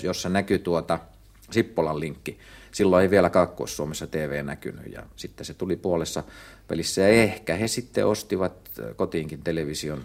[0.04, 1.00] jossa näkyi tuota–
[1.52, 2.38] Sippolan linkki.
[2.72, 6.24] Silloin ei vielä Kaakkois-Suomessa TV näkynyt ja sitten se tuli puolessa
[6.68, 8.54] pelissä ja ehkä he sitten ostivat
[8.96, 10.04] kotiinkin television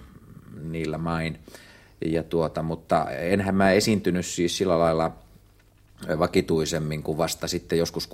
[0.62, 1.38] niillä main.
[2.04, 5.12] Ja tuota, mutta enhän mä esiintynyt siis sillä lailla
[6.18, 8.08] vakituisemmin kuin vasta sitten joskus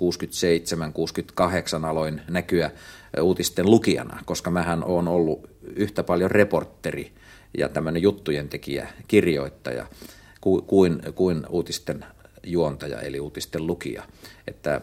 [1.81, 2.71] 67-68 aloin näkyä
[3.21, 7.11] uutisten lukijana, koska mähän on ollut yhtä paljon reporteri
[7.57, 9.87] ja tämmöinen juttujen tekijä, kirjoittaja
[10.41, 12.05] kuin, kuin uutisten
[12.45, 14.03] juontaja eli uutisten lukija.
[14.47, 14.81] Että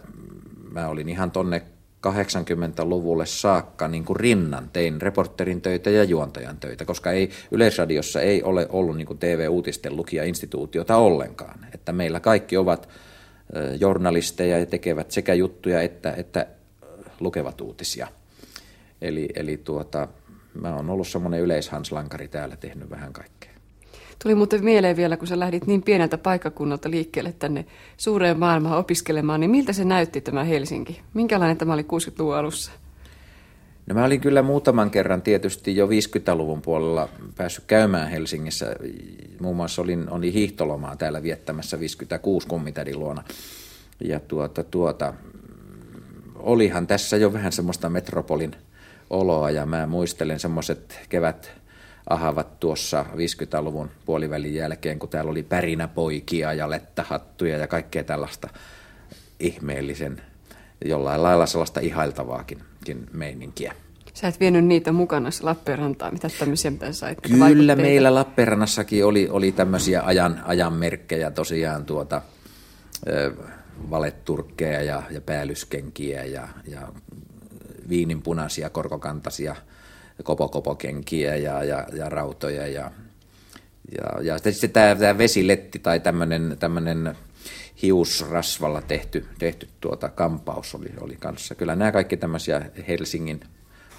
[0.71, 1.63] mä olin ihan tonne
[2.07, 8.43] 80-luvulle saakka niin kuin rinnan tein reporterin töitä ja juontajan töitä, koska ei, Yleisradiossa ei
[8.43, 11.67] ole ollut niin kuin TV-uutisten lukija-instituutiota ollenkaan.
[11.75, 12.89] Että meillä kaikki ovat
[13.81, 16.47] journalisteja ja tekevät sekä juttuja että, että
[17.21, 18.09] lukevat uutisia.
[19.03, 20.09] Eli, eli tuota,
[20.55, 23.51] mä oon ollut semmoinen yleishanslankari täällä, tehnyt vähän kaikkea.
[24.23, 27.64] Tuli muuten mieleen vielä, kun sä lähdit niin pieneltä paikkakunnalta liikkeelle tänne
[27.97, 31.01] suureen maailmaan opiskelemaan, niin miltä se näytti tämä Helsinki?
[31.14, 32.73] Minkälainen tämä oli 60-luvun alussa?
[33.87, 38.77] No mä olin kyllä muutaman kerran tietysti jo 50-luvun puolella päässyt käymään Helsingissä.
[39.41, 43.25] Muun muassa olin, olin hiihtolomaa täällä viettämässä 56 kummitädin luona.
[44.05, 45.14] Ja tuota, tuota,
[46.35, 48.57] olihan tässä jo vähän semmoista metropolin
[49.11, 51.62] oloa ja mä muistelen semmoiset kevät
[52.11, 58.48] ahavat tuossa 50-luvun puolivälin jälkeen, kun täällä oli pärinäpoikia ja lettähattuja ja kaikkea tällaista
[59.40, 60.22] ihmeellisen,
[60.84, 62.59] jollain lailla sellaista ihailtavaakin
[63.12, 63.74] meininkiä.
[64.14, 67.18] Sä et vienyt niitä mukana Lappeenrantaa, mitä tämmöisiä mitä sait?
[67.20, 72.22] Kyllä meillä Lappeenrannassakin oli, oli tämmöisiä ajan, ajanmerkkejä tosiaan tuota,
[73.09, 73.32] ö,
[73.90, 76.88] valetturkkeja ja, ja päällyskenkiä ja, ja
[77.88, 79.57] viininpunaisia korkokantaisia–
[80.23, 82.91] kopokopokenkiä ja, ja, ja rautoja ja,
[83.99, 87.16] ja, ja sitten tämä, tämä vesiletti tai tämmöinen, tämmöinen
[87.83, 91.55] hiusrasvalla tehty, tehty tuota kampaus oli, oli kanssa.
[91.55, 93.41] Kyllä nämä kaikki tämmöisiä Helsingin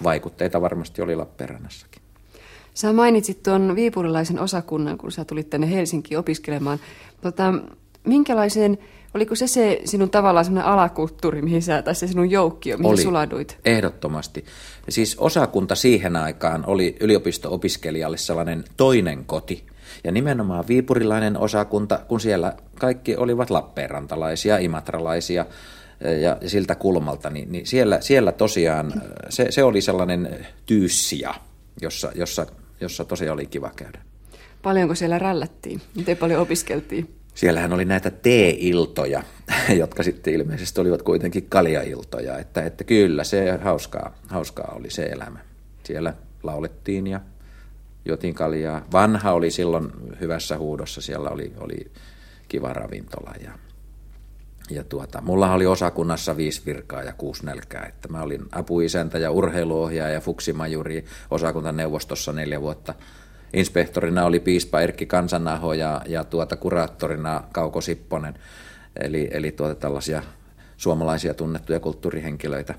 [0.03, 2.01] vaikutteita varmasti oli Lappeenrannassakin.
[2.73, 6.79] Sä mainitsit tuon viipurilaisen osakunnan, kun sä tulit tänne Helsinkiin opiskelemaan.
[7.21, 7.53] Tota,
[8.07, 8.77] minkälaiseen
[9.13, 13.01] Oliko se se sinun tavallaan sellainen alakulttuuri, mihin sä, tai se sinun joukkio, mihin oli,
[13.01, 13.57] suladuit?
[13.65, 14.45] ehdottomasti.
[14.89, 19.63] Siis osakunta siihen aikaan oli yliopisto-opiskelijalle sellainen toinen koti.
[20.03, 25.45] Ja nimenomaan viipurilainen osakunta, kun siellä kaikki olivat lappeenrantalaisia, imatralaisia
[26.21, 28.93] ja, ja siltä kulmalta, niin, niin siellä, siellä tosiaan
[29.29, 31.33] se, se oli sellainen tyyssiä,
[31.81, 32.45] jossa, jossa,
[32.81, 33.99] jossa tosiaan oli kiva käydä.
[34.61, 35.81] Paljonko siellä rällättiin?
[35.95, 37.09] Miten paljon opiskeltiin?
[37.33, 39.23] Siellähän oli näitä T-iltoja,
[39.81, 45.39] jotka sitten ilmeisesti olivat kuitenkin kaljailtoja, että, että kyllä se hauskaa, hauskaa oli se elämä.
[45.83, 47.21] Siellä laulettiin ja
[48.05, 48.85] jotin kaljaa.
[48.91, 49.91] Vanha oli silloin
[50.21, 51.91] hyvässä huudossa, siellä oli, oli
[52.47, 53.51] kiva ravintola ja,
[54.69, 57.85] ja tuota, mulla oli osakunnassa viisi virkaa ja kuusi nälkää.
[57.85, 62.93] Että mä olin apuisäntä ja urheiluohjaaja ja fuksimajuri osakuntaneuvostossa neljä vuotta.
[63.53, 68.33] Inspektorina oli piispa Erkki Kansanaho ja, ja tuota, kuraattorina Kauko Sipponen.
[68.99, 70.23] Eli, eli tuota, tällaisia
[70.77, 72.75] suomalaisia tunnettuja kulttuurihenkilöitä.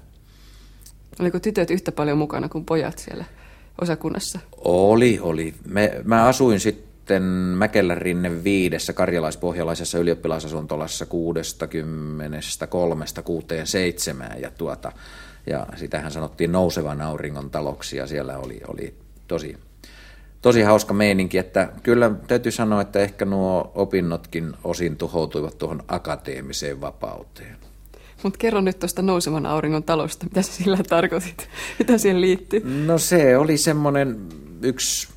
[1.21, 3.25] Oliko tytöt yhtä paljon mukana kuin pojat siellä
[3.81, 4.39] osakunnassa?
[4.65, 5.55] Oli, oli.
[5.69, 14.93] Me, mä asuin sitten sitten Mäkelänrinne viidessä karjalaispohjalaisessa ylioppilasasuntolassa 63 67 ja, tuota,
[15.47, 18.95] ja sitähän sanottiin nousevan auringon taloksi ja siellä oli, oli
[19.29, 19.57] tosi,
[20.45, 26.81] tosi hauska meininki, että kyllä täytyy sanoa, että ehkä nuo opinnotkin osin tuhoutuivat tuohon akateemiseen
[26.81, 27.57] vapauteen.
[28.23, 31.49] Mutta kerro nyt tuosta nousevan auringon talosta, mitä sillä tarkoitit,
[31.79, 32.85] mitä siihen liittyy?
[32.87, 34.19] No se oli semmoinen
[34.63, 35.09] yksi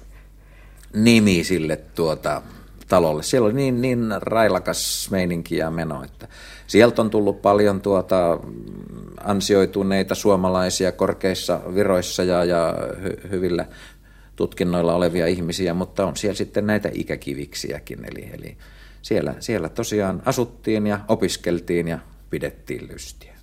[0.94, 2.42] nimi sille tuota,
[2.88, 3.24] talolle.
[3.24, 6.28] Siellä oli niin, niin railakas meininki ja meno, että
[6.68, 8.40] sieltä on tullut paljon tuota,
[9.24, 13.66] ansioituneita suomalaisia korkeissa viroissa ja, ja hy, hyvillä
[14.38, 18.06] tutkinnoilla olevia ihmisiä, mutta on siellä sitten näitä ikäkiviksiäkin.
[18.06, 18.58] Eli, eli
[19.02, 22.00] siellä, siellä tosiaan asuttiin ja opiskeltiin ja
[22.30, 23.34] pidettiin lystiä.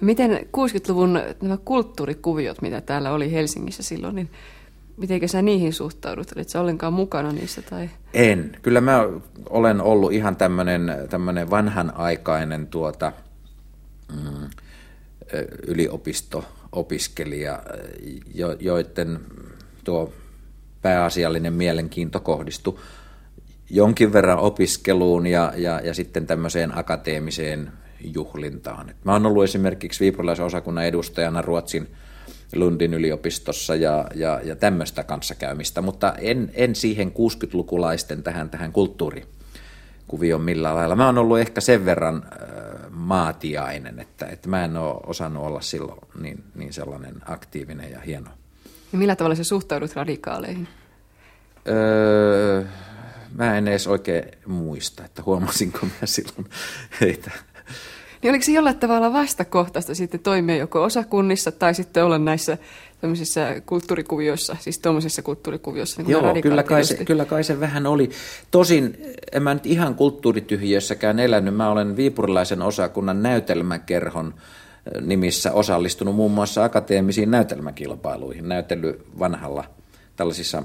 [0.00, 4.30] Miten 60-luvun nämä kulttuurikuviot, mitä täällä oli Helsingissä silloin, niin
[4.98, 6.32] Miten sä niihin suhtaudut?
[6.36, 7.62] Olit sä ollenkaan mukana niissä?
[7.62, 7.90] Tai?
[8.14, 8.56] En.
[8.62, 9.04] Kyllä mä
[9.50, 10.36] olen ollut ihan
[11.10, 13.12] tämmöinen vanhanaikainen tuota,
[14.12, 14.50] mm,
[15.66, 17.62] yliopisto-opiskelija,
[18.34, 19.20] jo, joiden
[19.88, 20.12] tuo
[20.82, 22.78] pääasiallinen mielenkiinto kohdistui
[23.70, 28.94] jonkin verran opiskeluun ja, ja, ja sitten tämmöiseen akateemiseen juhlintaan.
[29.04, 31.88] Mä oon ollut esimerkiksi viipurilaisen osakunnan edustajana Ruotsin
[32.54, 40.42] Lundin yliopistossa ja, ja, ja tämmöistä kanssakäymistä, mutta en, en siihen 60-lukulaisten tähän, tähän kulttuurikuvioon
[40.42, 40.96] millään lailla.
[40.96, 45.60] Mä oon ollut ehkä sen verran äh, maatiainen, että, että mä en ole osannut olla
[45.60, 48.30] silloin niin, niin sellainen aktiivinen ja hieno.
[48.92, 50.68] Ja millä tavalla sä suhtaudut radikaaleihin?
[51.68, 52.64] Öö,
[53.34, 56.46] mä en edes oikein muista, että huomasinko mä silloin
[57.00, 57.30] heitä
[58.22, 62.58] niin oliko se jollain tavalla vastakohtaista sitten toimia joko osakunnissa tai sitten olla näissä
[63.00, 66.02] tämmöisissä kulttuurikuvioissa, siis tuommoisissa kulttuurikuvioissa?
[66.02, 68.10] Niin Joo, kyllä kai, se, kyllä kai se vähän oli.
[68.50, 68.98] Tosin
[69.32, 71.54] en mä nyt ihan kulttuurityhjiössäkään elänyt.
[71.54, 74.34] Mä olen viipurilaisen osakunnan näytelmäkerhon
[75.00, 79.64] nimissä osallistunut muun muassa akateemisiin näytelmäkilpailuihin, näytellyt vanhalla
[80.16, 80.62] tällaisissa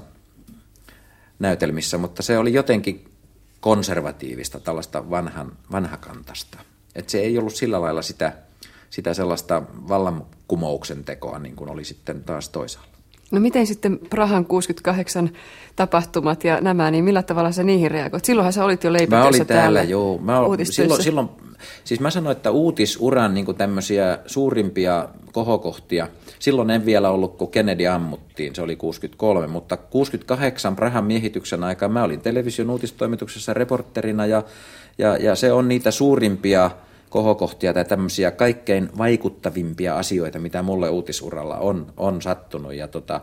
[1.38, 3.04] näytelmissä, mutta se oli jotenkin
[3.60, 6.58] konservatiivista, tällaista vanhan, vanhakantasta.
[6.94, 8.32] Että se ei ollut sillä lailla sitä,
[8.90, 12.93] sitä sellaista vallankumouksen tekoa niin kuin oli sitten taas toisaalla.
[13.30, 15.30] No miten sitten Prahan 68
[15.76, 18.24] tapahtumat ja nämä, niin millä tavalla sä niihin reagoit?
[18.24, 20.18] Silloinhan sä olit jo leipätössä Mä olin täällä, täällä joo.
[20.18, 21.28] Mä ol, silloin, silloin,
[21.84, 27.86] siis mä sanoin, että uutisuran niin tämmöisiä suurimpia kohokohtia, silloin en vielä ollut, kun Kennedy
[27.86, 34.42] ammuttiin, se oli 63, mutta 68 Prahan miehityksen aikaa mä olin television uutistoimituksessa reporterina ja,
[34.98, 36.70] ja, ja se on niitä suurimpia
[37.14, 42.74] kohokohtia tai tämmöisiä kaikkein vaikuttavimpia asioita, mitä mulle uutisuralla on, on sattunut.
[42.74, 43.20] Ja, tota,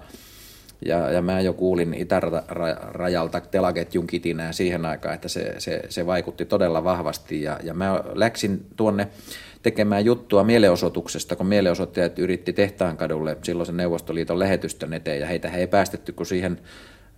[0.85, 6.45] ja, ja mä jo kuulin itärajalta telaketjun kitinää siihen aikaan, että se, se, se vaikutti
[6.45, 7.41] todella vahvasti.
[7.41, 9.07] Ja, ja mä läksin tuonne
[9.63, 15.67] tekemään juttua mielenosoituksesta, kun mielenosoittajat yritti Tehtaankadulle silloisen Neuvostoliiton lähetystön eteen, ja heitä he ei
[15.67, 16.59] päästetty kuin siihen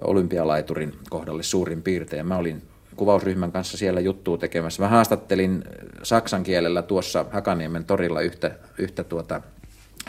[0.02, 2.18] olympialaiturin kohdalle suurin piirtein.
[2.18, 2.62] Ja mä olin
[2.96, 4.84] kuvausryhmän kanssa siellä juttua tekemässä.
[4.84, 5.64] Mä haastattelin
[6.04, 9.42] saksan kielellä tuossa Hakaniemen torilla yhtä, yhtä tuota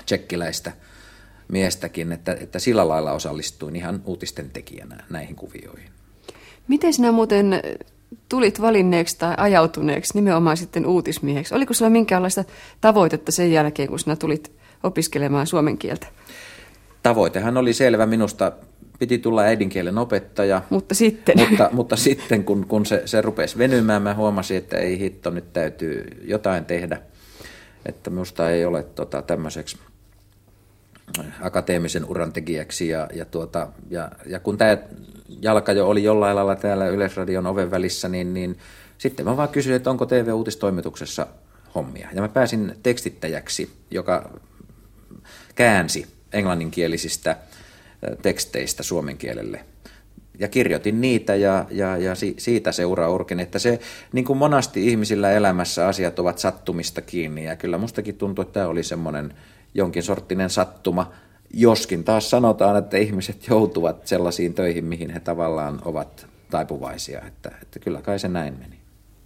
[0.07, 0.73] tsekkiläistä
[1.49, 5.91] miestäkin, että, että sillä lailla osallistuin ihan uutisten tekijänä näihin kuvioihin.
[6.69, 7.63] Miten sinä muuten
[8.29, 11.55] tulit valinneeksi tai ajautuneeksi nimenomaan sitten uutismieheksi?
[11.55, 12.45] Oliko sulla minkäänlaista
[12.81, 14.53] tavoitetta sen jälkeen, kun sinä tulit
[14.83, 16.07] opiskelemaan suomen kieltä?
[17.03, 18.53] Tavoitehan oli selvä minusta
[18.99, 20.63] piti tulla äidinkielen opettaja.
[20.71, 21.39] Mutta sitten.
[21.39, 25.53] Mutta, mutta sitten kun, kun se, se rupesi venymään, mä huomasin, että ei hitto, nyt
[25.53, 27.01] täytyy jotain tehdä.
[27.87, 29.79] Että minusta ei ole tota, tämmöiseksi
[31.41, 32.89] akateemisen uran tekijäksi.
[32.89, 34.79] Ja, ja, tuota, ja, ja kun tämä
[35.43, 38.59] jalka jo oli jollain lailla täällä Yleisradion oven välissä, niin, niin
[38.99, 41.27] sitten mä vaan kysyin, että onko TV-uutistoimituksessa
[41.75, 42.09] hommia.
[42.13, 44.31] Ja mä pääsin tekstittäjäksi, joka
[45.55, 47.37] käänsi englanninkielisistä
[48.23, 49.65] teksteistä suomen kielelle.
[50.39, 53.81] Ja kirjoitin niitä ja, ja, ja siitä seuraa urkin, että se
[54.13, 58.69] niin kuin monasti ihmisillä elämässä asiat ovat sattumista kiinni ja kyllä mustakin tuntuu, että tämä
[58.69, 59.35] oli semmoinen
[59.75, 61.13] jonkin sorttinen sattuma,
[61.55, 67.79] joskin taas sanotaan, että ihmiset joutuvat sellaisiin töihin, mihin he tavallaan ovat taipuvaisia, että, että
[67.79, 68.74] kyllä kai se näin meni.